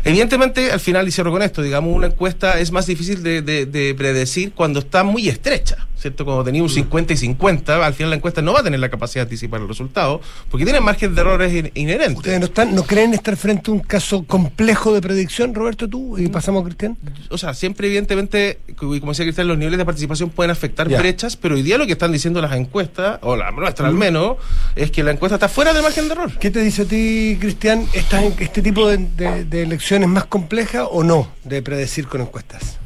[0.03, 3.95] Evidentemente, al final, y cierro con esto, digamos, una encuesta es más difícil de, de
[3.95, 5.87] predecir cuando está muy estrecha.
[5.97, 6.25] ¿Cierto?
[6.25, 8.89] Cuando tenía un 50 y 50, al final la encuesta no va a tener la
[8.89, 12.17] capacidad de anticipar el resultado, porque tiene margen de errores inherentes.
[12.17, 16.17] ¿Ustedes no, están, no creen estar frente a un caso complejo de predicción, Roberto, tú?
[16.17, 16.97] Y pasamos a Cristian.
[17.29, 21.55] O sea, siempre, evidentemente, como decía Cristian, los niveles de participación pueden afectar brechas, pero
[21.55, 24.37] hoy día lo que están diciendo las encuestas, o la nuestra al menos,
[24.75, 26.31] es que la encuesta está fuera del margen de error.
[26.39, 27.87] ¿Qué te dice a ti, Cristian?
[27.93, 28.97] ¿Este tipo de,
[29.45, 32.79] de elecciones más compleja o no de predecir con encuestas?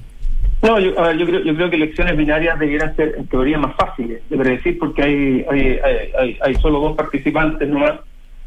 [0.61, 4.21] No, yo, yo, creo, yo creo que elecciones binarias debieran ser en teoría más fáciles
[4.29, 5.79] de predecir porque hay, hay,
[6.19, 7.99] hay, hay solo dos participantes nomás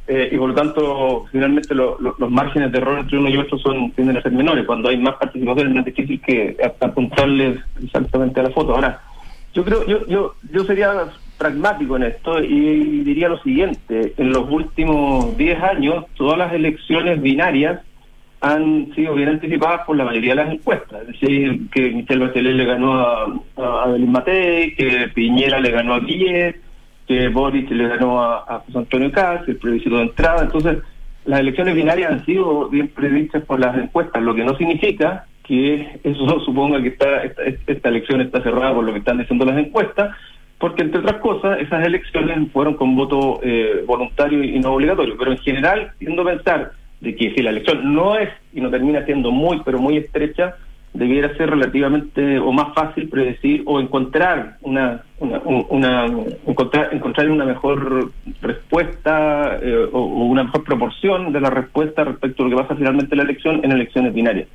[0.08, 3.92] eh, y por lo tanto finalmente los márgenes de error entre uno y otro son
[3.92, 4.66] tienden a ser menores.
[4.66, 8.74] Cuando hay más participación es más difícil que apuntarles exactamente a la foto.
[8.74, 9.00] Ahora,
[9.54, 10.92] yo creo, yo, yo, yo sería
[11.38, 17.20] pragmático en esto y diría lo siguiente, en los últimos 10 años todas las elecciones
[17.22, 17.80] binarias
[18.42, 21.02] han sido bien anticipadas por la mayoría de las encuestas.
[21.02, 23.24] Es decir, que Michelle Bachelet le ganó a,
[23.56, 26.60] a Matei, que Piñera le ganó a Guillet,
[27.06, 30.42] que Boris le ganó a, José Antonio Caz, el plebiscito de entrada.
[30.42, 30.78] Entonces,
[31.24, 36.00] las elecciones binarias han sido bien previstas por las encuestas, lo que no significa que
[36.02, 40.16] eso suponga que esta, esta, elección está cerrada por lo que están diciendo las encuestas,
[40.58, 45.16] porque entre otras cosas, esas elecciones fueron con voto eh, voluntario y no obligatorio.
[45.16, 46.72] Pero en general, siendo pensar
[47.02, 50.54] de que si la elección no es y no termina siendo muy, pero muy estrecha,
[50.94, 56.06] debiera ser relativamente o más fácil predecir o encontrar una, una,
[56.46, 62.48] encontrar, encontrar una mejor respuesta eh, o, una mejor proporción de la respuesta respecto a
[62.48, 64.46] lo que pasa finalmente en la elección en elecciones binarias,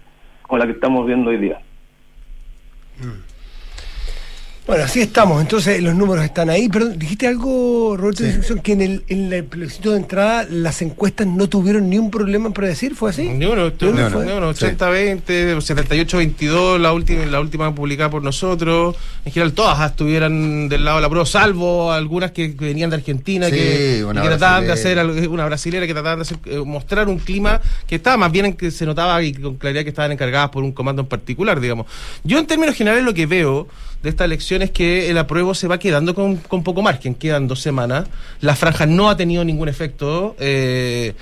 [0.44, 1.60] como la que estamos viendo hoy día.
[3.00, 3.27] Mm.
[4.68, 5.42] Bueno, así estamos.
[5.42, 6.68] Entonces, los números están ahí.
[6.68, 8.26] Pero dijiste algo, Roberto,
[8.62, 12.48] que en el, en el plebiscito de entrada las encuestas no tuvieron ni un problema
[12.48, 12.94] en predecir.
[12.94, 13.30] ¿Fue así?
[13.30, 18.98] Ni uno, no, no, 80-20, 78-22, la última, la última publicada por nosotros.
[19.24, 23.50] En general, todas estuvieran del lado de la prueba, salvo algunas que venían de Argentina,
[23.50, 25.00] que, trataban de hacer,
[25.30, 28.54] una brasilera que trataban de hacer, eh, mostrar un clima que estaba más bien en
[28.54, 31.86] que se notaba y con claridad que estaban encargadas por un comando en particular, digamos.
[32.26, 33.70] Yo, en términos generales, lo que veo
[34.08, 37.60] de esta elección es que el apruebo se va quedando con, poco margen, quedan dos
[37.60, 38.08] semanas.
[38.40, 40.34] La franja no ha tenido ningún efecto.
[40.40, 41.14] Eh,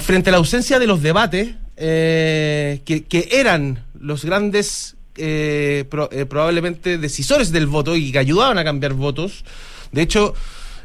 [0.00, 5.84] frente a la ausencia de los debates, eh, que, eran los grandes, eh,
[6.28, 9.44] probablemente decisores del voto y que ayudaban a cambiar votos.
[9.92, 10.34] De hecho,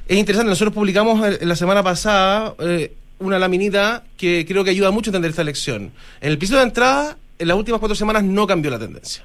[0.08, 2.54] es interesante, nosotros publicamos la semana pasada
[3.18, 5.94] una laminita que creo que ayuda mucho a entender esta elección.
[6.22, 9.24] En el piso de entrada, en las últimas cuatro semanas no cambió la tendencia.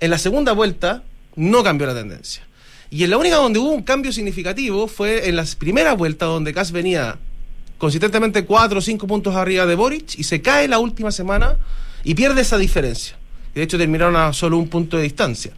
[0.00, 1.02] En la segunda vuelta,
[1.36, 2.42] no cambió la tendencia.
[2.90, 6.52] Y en la única donde hubo un cambio significativo fue en las primeras vueltas donde
[6.52, 7.18] Kass venía
[7.78, 11.56] consistentemente 4 o 5 puntos arriba de Boric y se cae la última semana
[12.04, 13.16] y pierde esa diferencia.
[13.54, 15.52] De hecho, terminaron a solo un punto de distancia.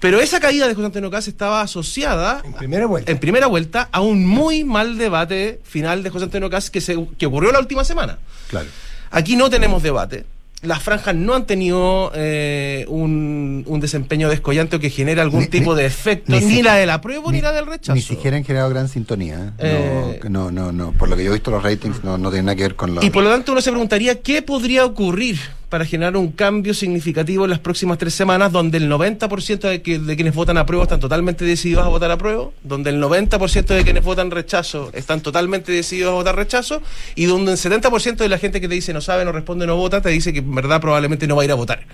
[0.00, 3.10] Pero esa caída de José Antonio Caz estaba asociada en primera, vuelta.
[3.10, 7.06] en primera vuelta a un muy mal debate final de José Antonio Caz que, se,
[7.16, 8.18] que ocurrió la última semana.
[8.48, 8.68] Claro.
[9.10, 10.26] Aquí no tenemos debate
[10.64, 15.84] las franjas no han tenido eh, un, desempeño descollante o que genere algún tipo de
[15.84, 17.94] efecto, ni, la del apruebo ni, la del rechazo.
[17.94, 19.54] Ni siquiera han generado gran sintonía.
[19.58, 20.20] ¿eh?
[20.22, 22.46] Eh, no, no, no, Por lo que yo he visto, los ratings no, no tienen
[22.46, 23.04] nada que ver con la.
[23.04, 25.38] Y por lo tanto, uno se preguntaría qué podría ocurrir
[25.68, 29.98] para generar un cambio significativo en las próximas tres semanas, donde el 90% de, que,
[29.98, 33.66] de quienes votan a prueba están totalmente decididos a votar a prueba, donde el 90%
[33.66, 36.82] de quienes votan rechazo están totalmente decididos a votar rechazo,
[37.14, 39.76] y donde el 70% de la gente que te dice no sabe, no responde, no
[39.76, 41.86] vota, te dice que en verdad probablemente no va a ir a votar.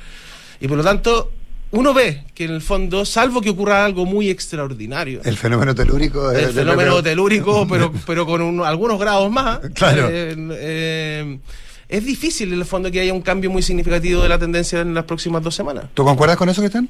[0.61, 1.33] Y por lo tanto,
[1.73, 5.21] uno ve que en el fondo, salvo que ocurra algo muy extraordinario.
[5.25, 6.33] El fenómeno telúrico.
[6.33, 9.61] El fenómeno telúrico, pero, pero con algunos grados más.
[9.75, 10.09] Claro.
[10.11, 11.39] Eh, eh,
[11.91, 14.95] es difícil en el fondo que haya un cambio muy significativo de la tendencia en
[14.95, 15.87] las próximas dos semanas.
[15.93, 16.89] ¿Tú concuerdas con eso, Cristian?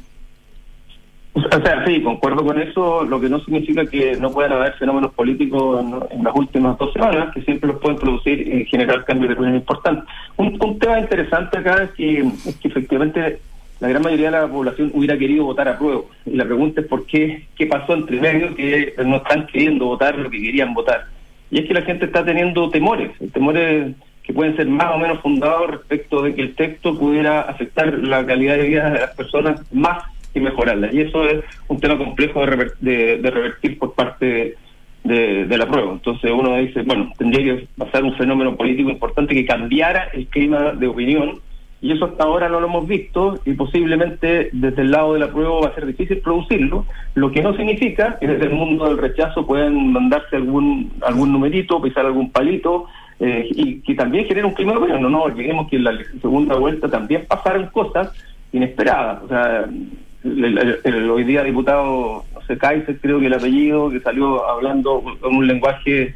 [1.33, 5.15] O sea, sí, concuerdo con eso, lo que no significa que no puedan haber fenómenos
[5.15, 9.35] políticos en, las últimas dos semanas, que siempre los pueden producir y generar cambios de
[9.35, 10.05] opinión importantes.
[10.37, 13.41] Un, tema interesante acá es que, es que efectivamente
[13.79, 16.03] la gran mayoría de la población hubiera querido votar a prueba.
[16.27, 20.19] Y la pregunta es por qué, qué pasó entre medio que no están queriendo votar
[20.19, 21.07] lo que querían votar.
[21.51, 23.95] Y es que la gente está teniendo temores, temores
[24.31, 28.25] que pueden ser más o menos fundados respecto de que el texto pudiera afectar la
[28.25, 30.93] calidad de vida de las personas más y mejorarla.
[30.93, 34.55] Y eso es un tema complejo de, revertir por parte
[35.03, 35.93] de, la prueba.
[35.93, 40.75] Entonces uno dice, bueno, tendría que pasar un fenómeno político importante que cambiara el clima
[40.75, 41.41] de opinión
[41.83, 45.33] y eso hasta ahora no lo hemos visto y posiblemente desde el lado de la
[45.33, 48.99] prueba va a ser difícil producirlo, lo que no significa que desde el mundo del
[48.99, 52.87] rechazo puedan mandarse algún algún numerito, pisar algún palito
[53.21, 55.03] eh, y que también genera un clima opinión.
[55.03, 58.11] No, no olvidemos que en la segunda vuelta también pasaron cosas
[58.53, 59.23] inesperadas.
[59.23, 59.67] O sea,
[60.25, 65.37] el, hoy día diputado, no sé, Kaiser, creo que el apellido, que salió hablando con
[65.37, 66.15] un lenguaje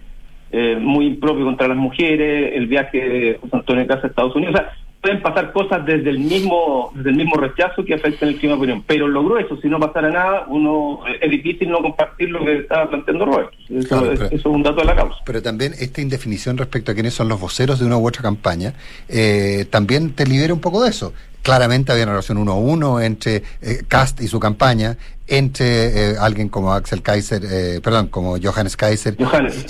[0.51, 4.55] eh, muy impropio contra las mujeres, el viaje de José Antonio Casa a Estados Unidos.
[4.55, 4.73] O sea,
[5.05, 8.59] pueden pasar cosas desde el mismo desde el mismo rechazo que afectan el clima de
[8.59, 8.85] opinión.
[8.87, 12.89] Pero logró eso, si no pasara nada, uno es difícil no compartir lo que estaba
[12.89, 13.55] planteando Roberto.
[13.69, 15.19] Eso, es un dato de la causa.
[15.27, 18.73] Pero también esta indefinición respecto a quiénes son los voceros de una u otra campaña,
[19.11, 21.13] eh, también te libera un poco de eso.
[21.45, 26.17] Claramente había una relación uno a uno entre eh, Cast y su campaña, entre eh,
[26.19, 29.15] alguien como Axel Kaiser, eh, perdón, como Johannes Kaiser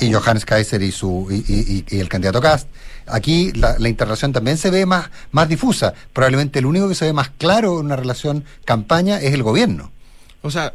[0.00, 2.68] y Johannes Kaiser y su y, el candidato Cast.
[3.08, 5.92] Aquí la, la, interrelación también se ve más, más difusa.
[6.12, 9.90] Probablemente el único que se ve más claro en una relación campaña es el gobierno.
[10.42, 10.74] O sea,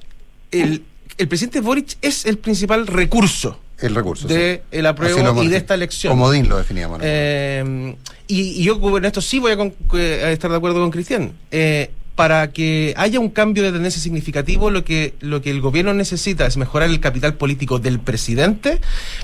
[0.52, 0.84] el,
[1.18, 5.76] el presidente Boric es el principal recurso el recurso de el apruebo y de esta
[5.76, 6.12] elección.
[6.12, 7.00] Comodín lo definíamos.
[7.04, 7.96] Eh,
[8.28, 11.34] y, yo en esto sí voy a, estar de acuerdo con Cristian.
[11.52, 15.94] Eh, para que haya un cambio de tendencia significativo, lo que, lo que el gobierno
[15.94, 18.82] necesita es mejorar el capital político del presidente,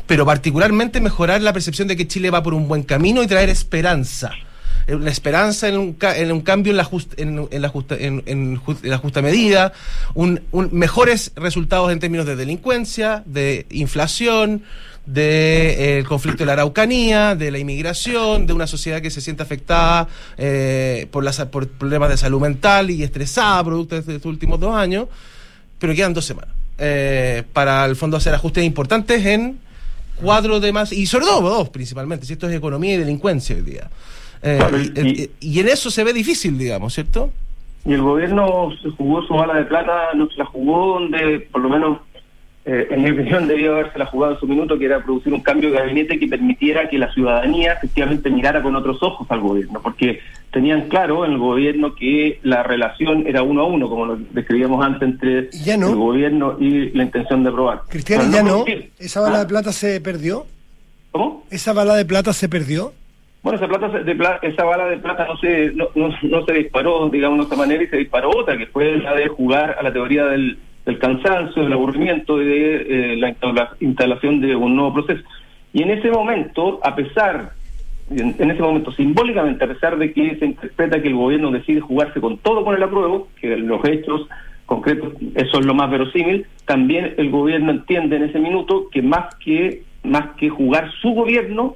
[0.08, 3.50] pero particularmente mejorar la percepción de que Chile va por un buen camino y traer
[3.50, 4.32] esperanza
[4.88, 9.22] la esperanza en un, en un cambio en la, en, la justa, en, la justa
[9.22, 9.74] medida,
[10.14, 14.64] un, mejores resultados en términos de delincuencia, de inflación,
[15.06, 19.22] del de, eh, conflicto de la Araucanía, de la inmigración, de una sociedad que se
[19.22, 20.08] siente afectada
[20.38, 25.08] eh, por, por problemas de salud mental y estresada producto de estos últimos dos años,
[25.78, 29.60] pero quedan dos semanas eh, para el fondo hacer ajustes importantes en
[30.16, 33.90] cuatro temas, y sobre todo dos principalmente, si esto es economía y delincuencia hoy día.
[34.48, 37.32] Eh, y, en eso se ve difícil, digamos, ¿cierto?
[37.84, 41.62] Y el gobierno se jugó su bala de plata, no se la jugó donde, por
[41.62, 42.00] lo menos,
[42.64, 45.42] eh, en mi opinión, debía haberse la jugado en su minuto, que era producir un
[45.42, 49.82] cambio de gabinete que permitiera que la ciudadanía efectivamente mirara con otros ojos al gobierno,
[49.82, 50.20] porque
[50.52, 54.86] tenían claro en el gobierno que la relación era uno a uno, como lo describíamos
[54.86, 57.82] antes, entre el gobierno y la intención de aprobar.
[57.90, 58.64] Cristiano, ya no.
[59.00, 59.40] ¿Esa bala ¿Ah?
[59.40, 60.46] de plata se perdió?
[61.12, 61.46] ¿Cómo?
[61.50, 62.94] ¿Esa bala de plata se perdió?
[63.46, 67.38] Bueno, esa, plata de esa bala de plata no se, no, no, se disparó, digamos,
[67.38, 70.26] de esta manera y se disparó otra, que fue la de jugar a la teoría
[70.26, 70.58] del,
[71.00, 73.36] cansancio, del aburrimiento, de eh, la
[73.82, 75.24] instalación de un nuevo proceso.
[75.74, 77.52] Y en ese momento, a pesar,
[78.10, 82.20] en, ese momento simbólicamente, a pesar de que se interpreta que el gobierno decide jugarse
[82.20, 84.28] con todo con el apruebo, que los hechos
[84.66, 89.36] concretos, eso es lo más verosímil, también el gobierno entiende en ese minuto que más
[89.36, 91.76] que, más que jugar su gobierno,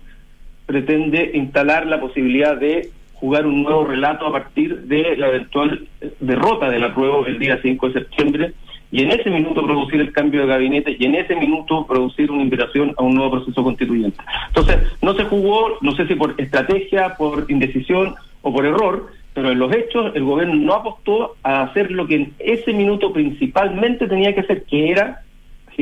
[0.70, 5.88] pretende instalar la posibilidad de jugar un nuevo relato a partir de la eventual
[6.20, 8.54] derrota de la prueba el día 5 de septiembre
[8.92, 12.44] y en ese minuto producir el cambio de gabinete y en ese minuto producir una
[12.44, 14.20] invitación a un nuevo proceso constituyente.
[14.50, 18.14] Entonces, no se jugó, no sé si por estrategia, por indecisión
[18.44, 22.16] o por error, pero en los hechos el gobierno no apostó a hacer lo que
[22.16, 25.24] en ese minuto principalmente tenía que hacer, que era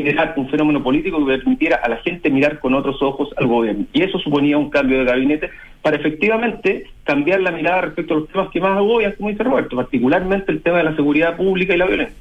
[0.04, 3.86] generar un fenómeno político que permitiera a la gente mirar con otros ojos al gobierno.
[3.94, 5.50] Y eso suponía un cambio de gabinete
[5.82, 9.76] para efectivamente cambiar la mirada respecto a los temas que más agobian, como dice Roberto,
[9.76, 12.16] particularmente el tema de la seguridad pública y la violencia.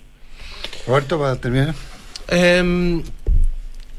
[0.86, 1.74] Roberto, para terminar.
[2.28, 3.02] Em,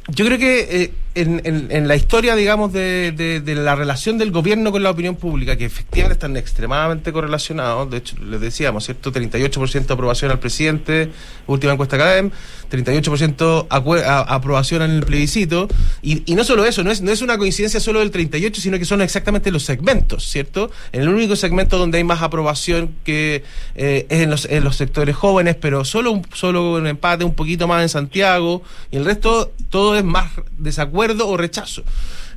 [0.10, 0.92] yo creo que eh,
[1.22, 6.14] en, la historia, digamos, de, la relación del gobierno con la opinión pública, que efectivamente
[6.14, 9.12] están extremadamente correlacionados, de hecho, les decíamos, ¿cierto?
[9.12, 11.10] 38% de aprobación al presidente,
[11.48, 12.32] última encuesta CADEM,
[12.70, 15.68] 38% aprobación en el plebiscito,
[16.02, 18.86] y, no solo eso, no es, no es una coincidencia solo del 38, sino que
[18.86, 20.70] son exactamente los segmentos, ¿cierto?
[20.92, 23.44] En el único segmento donde hay más aprobación que
[23.76, 27.34] eh, es en los, en los sectores jóvenes, pero solo un, solo un empate, un
[27.34, 28.62] poquito más en Santiago,
[28.92, 31.84] y el resto todo es más desacuerdo o rechazo.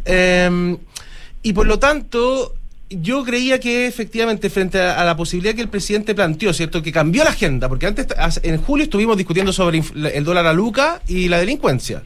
[0.05, 0.77] Em,
[1.43, 2.55] y por lo tanto,
[2.89, 6.83] yo creía que efectivamente frente a, a la posibilidad que el presidente planteó, ¿cierto?
[6.83, 8.07] Que cambió la agenda, porque antes,
[8.43, 12.03] en julio estuvimos discutiendo sobre el dólar a Luca y la delincuencia.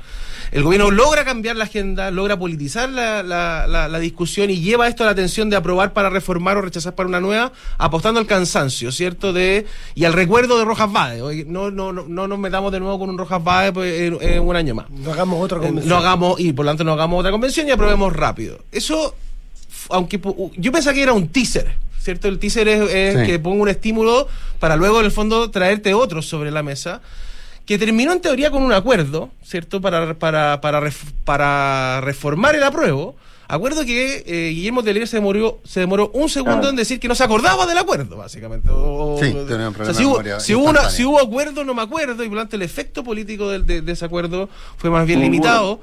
[0.53, 4.89] El gobierno logra cambiar la agenda, logra politizar la, la- la- la discusión y lleva
[4.89, 8.27] esto a la atención de aprobar para reformar o rechazar para una nueva, apostando al
[8.27, 9.33] cansancio, ¿cierto?
[9.33, 11.23] De, y al recuerdo de Rojas Bade.
[11.23, 14.19] Oye, No, no, no, no nos metamos de nuevo con un Rojas Bade pues, en-
[14.21, 14.89] en un año más.
[14.91, 15.89] No hagamos otra Eh, convención.
[15.89, 18.59] no hagamos y por lo tanto no hagamos otra convención y aprobemos rápido.
[18.73, 19.15] Eso,
[19.91, 22.29] aunque pu- yo pensaba que era un teaser, ¿cierto?
[22.29, 23.27] El teaser es, es Sí.
[23.27, 24.29] que ponga un estímulo
[24.61, 27.01] para luego en el fondo traerte otros sobre la mesa.
[27.67, 29.81] Que terminó en teoría con un acuerdo, ¿cierto?
[29.81, 33.17] Para, para, para, ref- para reformar el apruebo.
[33.47, 36.71] Acuerdo que eh, Guillermo Tellier se demoró, se demoró un segundo Ah.
[36.71, 38.69] en decir que no se acordaba del acuerdo, básicamente.
[38.71, 40.91] O- Sí, o- tenía un o sea, problema si, de hubo, memoria si hubo una-
[40.91, 43.83] si hubo acuerdo, no me acuerdo, y por lo tanto el efecto político del, de,
[43.83, 44.49] de ese acuerdo
[44.79, 45.81] fue más bien limitado.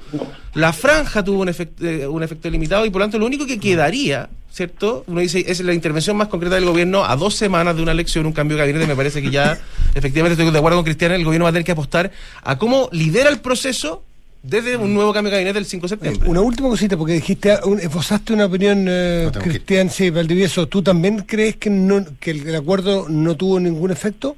[0.54, 3.46] La franja tuvo un efecto, eh, un efecto limitado y por lo tanto lo único
[3.46, 5.04] que quedaría, ¿cierto?
[5.06, 8.26] Uno dice, es la intervención más concreta del gobierno a dos semanas de una elección,
[8.26, 9.58] un cambio de gabinete, me parece que ya,
[9.94, 12.10] efectivamente estoy de acuerdo con Cristiana, el gobierno va a tener que apostar
[12.42, 14.04] a cómo lidera el proceso
[14.42, 16.28] desde un nuevo cambio de gabinete el 5 de septiembre.
[16.28, 19.40] Una última cosita, porque dijiste, un- esbozaste una opinión, eh, No.
[19.40, 20.66] Cristian, sí, Valdivieso.
[20.66, 24.36] ¿Tú también crees que, no, que el, el acuerdo no tuvo ningún efecto?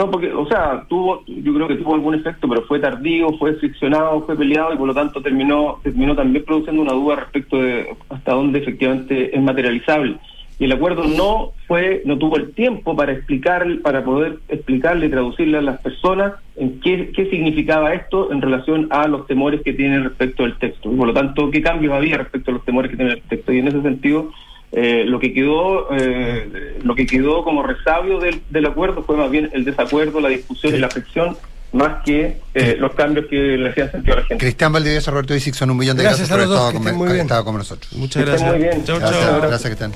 [0.00, 3.52] No, porque, o sea, tuvo, yo creo que tuvo algún efecto, pero fue tardío, fue
[3.56, 7.94] friccionado, fue peleado y por lo tanto terminó, terminó también produciendo una duda respecto de
[8.08, 10.16] hasta dónde efectivamente es materializable.
[10.58, 15.58] Y el acuerdo no fue, no tuvo el tiempo para explicar, para poder explicarle, traducirle
[15.58, 20.04] a las personas en qué, qué significaba esto en relación a los temores que tienen
[20.04, 20.90] respecto del texto.
[20.90, 23.52] Y por lo tanto, qué cambios había respecto a los temores que tiene el texto.
[23.52, 24.30] Y en ese sentido,
[24.72, 29.30] eh, lo que quedó eh, lo que quedó como resabio del, del acuerdo fue más
[29.30, 31.36] bien el desacuerdo, la discusión y la fricción,
[31.72, 34.44] más que eh, los cambios que le hacían sentido a la gente.
[34.44, 36.98] Cristian Valdivieso, Roberto Dixon, un millón de Gracias gracias, a los por haber estado con,
[36.98, 37.26] muy bien.
[37.26, 37.92] estado con nosotros.
[37.94, 38.50] Muchas gracias.
[38.50, 38.84] Muy bien.
[38.86, 39.92] Gracias, Cristian.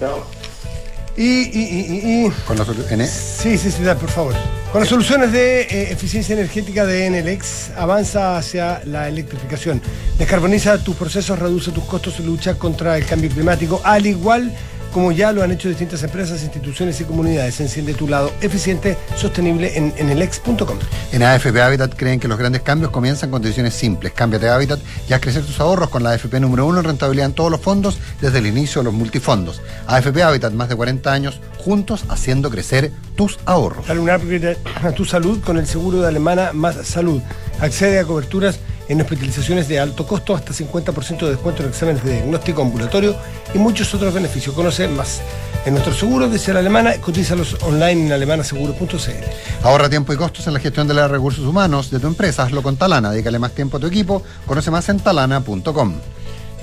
[1.17, 3.07] Y, y, y, y, Con nosotros, N.
[3.07, 4.35] Sí, sí, sí, da, por favor.
[4.73, 9.81] Con las soluciones de eh, eficiencia energética de Enelex, avanza hacia la electrificación.
[10.19, 14.53] Descarboniza tus procesos, reduce tus costos y lucha contra el cambio climático, al igual
[14.95, 17.61] como ya lo han hecho distintas empresas, instituciones y comunidades.
[17.61, 20.79] Enciende tu lado eficiente, sostenible en enelex.com.
[21.11, 24.13] En AFP Habitat creen que los grandes cambios comienzan con decisiones simples.
[24.13, 24.79] Cámbiate a Habitat
[25.09, 27.61] y haz crecer tus ahorros con la AFP número uno en rentabilidad en todos los
[27.61, 29.63] fondos desde el inicio de los multifondos.
[29.89, 33.89] AFP Habitat, más de 40 años juntos haciendo crecer tus ahorros.
[33.89, 37.21] Dale un upgrade a tu salud con el seguro de Alemana Más Salud.
[37.65, 38.59] Accede a coberturas
[38.91, 43.17] en hospitalizaciones de alto costo, hasta 50% de descuento en exámenes de diagnóstico ambulatorio
[43.55, 44.55] y muchos otros beneficios.
[44.55, 45.23] Conoce más
[45.65, 49.65] en nuestros seguros, dice la alemana, cotízalos online en alemanaseguro.cl.
[49.67, 52.43] Ahorra tiempo y costos en la gestión de los recursos humanos de tu empresa.
[52.43, 53.11] Hazlo con Talana.
[53.11, 54.23] Dedícale más tiempo a tu equipo.
[54.45, 55.95] Conoce más en talana.com.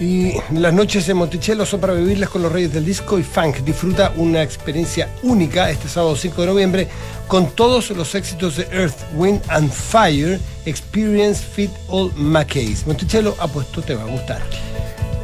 [0.01, 3.57] Y las noches en Monticello son para vivirlas con los reyes del disco y funk.
[3.57, 6.87] Disfruta una experiencia única este sábado 5 de noviembre
[7.27, 10.39] con todos los éxitos de Earth, Wind and Fire.
[10.65, 12.87] Experience Fit All Mackays.
[12.87, 14.41] Monticello, apuesto, te va a gustar.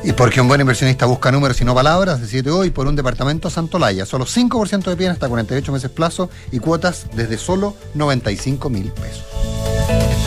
[0.03, 3.49] Y porque un buen inversionista busca números y no palabras, decide hoy por un departamento
[3.49, 4.05] Santolaya.
[4.05, 10.26] Solo 5% de pie hasta 48 meses plazo y cuotas desde solo 95 mil pesos.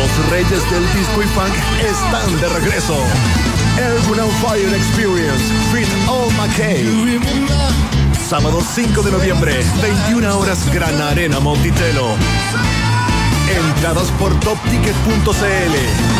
[0.00, 1.52] Los reyes del disco y funk
[1.84, 2.96] están de regreso.
[4.18, 7.20] On Fire Experience, Fit All McKay.
[8.28, 12.16] Sábado 5 de noviembre, 21 horas, Gran Arena Monticello.
[13.50, 15.74] Entradas por topticket.cl.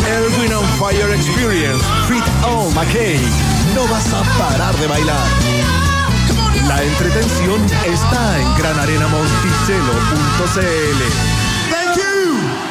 [0.07, 3.19] Erwin on Fire Experience, Fit All McKay.
[3.73, 5.27] No vas a parar de bailar.
[6.67, 11.01] La entretención está en granarenamonticello.cl.
[11.71, 12.70] Thank you.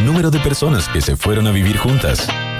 [0.00, 2.26] número de personas que se fueron a vivir juntas.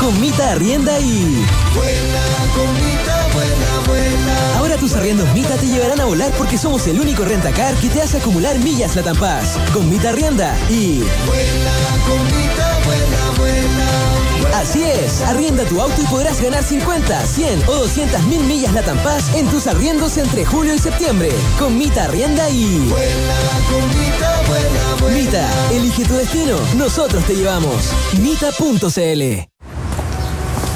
[0.00, 1.44] Con Mita Arrienda y...
[1.74, 2.22] Vuela,
[2.54, 4.58] comita, vuela, vuela.
[4.58, 8.00] Ahora tus arriendos Mita te llevarán a volar porque somos el único rentacar que te
[8.00, 9.58] hace acumular millas la Paz.
[9.72, 11.00] Con Mita Arrienda y...
[11.26, 11.72] Vuela,
[12.06, 14.58] comita, vuela, vuela.
[14.58, 18.82] Así es, arrienda tu auto y podrás ganar 50, 100 o 200 mil millas la
[19.02, 21.30] Paz en tus arriendos entre julio y septiembre.
[21.58, 22.78] Con Mita Arrienda y...
[22.88, 23.36] Vuela,
[23.68, 25.18] comita, vuela, vuela.
[25.18, 27.90] Mita, elige tu destino, nosotros te llevamos.
[28.20, 29.57] Mita.cl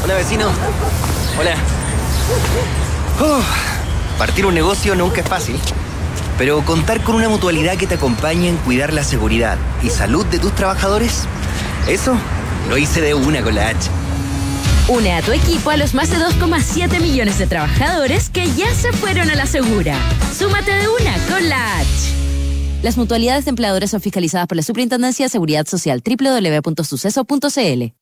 [0.05, 0.51] Hola vecino.
[1.39, 1.55] Hola.
[3.21, 3.41] Oh,
[4.19, 5.57] partir un negocio nunca es fácil,
[6.39, 10.41] pero contar con una mutualidad que te acompañe en cuidar la seguridad y salud de
[10.41, 11.25] tus trabajadores,
[11.89, 12.17] eso
[12.69, 13.91] lo hice de una con la H.
[14.89, 18.93] Une a tu equipo a los más de 2,7 millones de trabajadores que ya se
[18.93, 19.97] fueron a la segura.
[20.37, 21.89] Súmate de una con la H.
[22.83, 28.02] Las mutualidades de empleadores son fiscalizadas por la Superintendencia de Seguridad Social www.suceso.cl.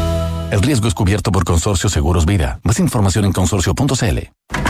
[0.51, 2.59] El riesgo es cubierto por Consorcio Seguros Vida.
[2.63, 4.19] Más información en consorcio.cl.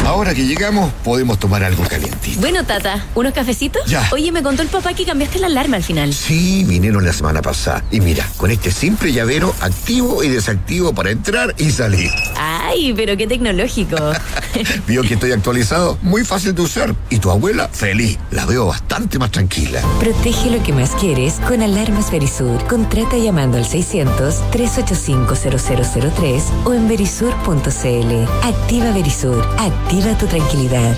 [0.05, 2.39] Ahora que llegamos, podemos tomar algo calientito.
[2.39, 3.81] Bueno, Tata, ¿unos cafecitos?
[3.87, 4.07] Ya.
[4.11, 6.13] Oye, me contó el papá que cambiaste la alarma al final.
[6.13, 7.83] Sí, vinieron la semana pasada.
[7.89, 12.11] Y mira, con este simple llavero activo y desactivo para entrar y salir.
[12.71, 13.97] Ay, pero qué tecnológico.
[14.87, 15.97] Vio que estoy actualizado.
[16.01, 16.95] Muy fácil de usar.
[17.09, 18.17] Y tu abuela, feliz.
[18.31, 19.81] La veo bastante más tranquila.
[19.99, 22.63] Protege lo que más quieres con Alarmas Verisur.
[22.67, 28.25] Contrata llamando al 600-385-0003 o en verisur.cl.
[28.43, 29.45] Activa Verisur.
[29.59, 30.95] Activa tu tranquilidad.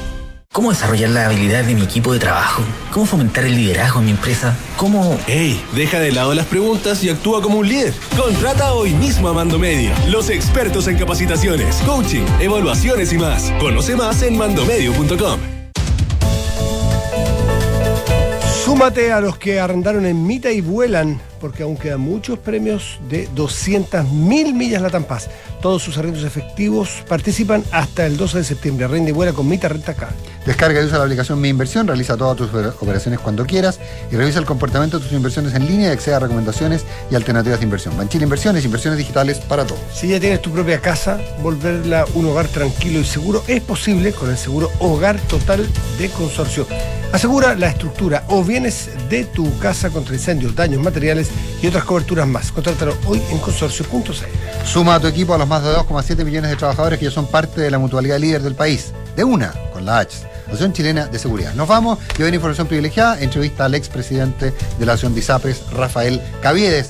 [0.54, 2.62] ¿Cómo desarrollar la habilidad de mi equipo de trabajo?
[2.92, 4.56] ¿Cómo fomentar el liderazgo en mi empresa?
[4.78, 5.20] ¿Cómo...?
[5.26, 5.60] ¡Ey!
[5.74, 7.92] Deja de lado las preguntas y actúa como un líder.
[8.16, 13.52] Contrata hoy mismo a Mando Medio, los expertos en capacitaciones, coaching, evaluaciones y más.
[13.60, 15.63] Conoce más en mandomedio.com.
[18.64, 23.28] Súmate a los que arrendaron en Mita y vuelan, porque aún quedan muchos premios de
[23.32, 25.30] 200.000 millas la Paz.
[25.62, 28.88] Todos sus arrendos efectivos participan hasta el 12 de septiembre.
[28.88, 30.14] Rende y vuela con Mita Renta Car.
[30.46, 34.40] Descarga y usa la aplicación Mi Inversión, realiza todas tus operaciones cuando quieras y revisa
[34.40, 37.98] el comportamiento de tus inversiones en línea y accede a recomendaciones y alternativas de inversión.
[37.98, 39.82] Banchile Inversiones, inversiones digitales para todos.
[39.94, 44.30] Si ya tienes tu propia casa, volverla un hogar tranquilo y seguro es posible con
[44.30, 46.66] el seguro Hogar Total de Consorcio.
[47.14, 51.30] Asegura la estructura o bienes de tu casa contra incendios, daños materiales
[51.62, 52.52] y otras coberturas más.
[52.52, 54.66] Contrátalo hoy en consorcio.cl.
[54.66, 57.28] Suma a tu equipo a los más de 2,7 millones de trabajadores que ya son
[57.28, 58.94] parte de la mutualidad líder del país.
[59.16, 60.26] De una, con la H.
[60.48, 61.54] Asociación Chilena de Seguridad.
[61.54, 66.20] Nos vamos y hoy en Información Privilegiada, entrevista al expresidente de la Asociación de Rafael
[66.42, 66.90] Caviedes,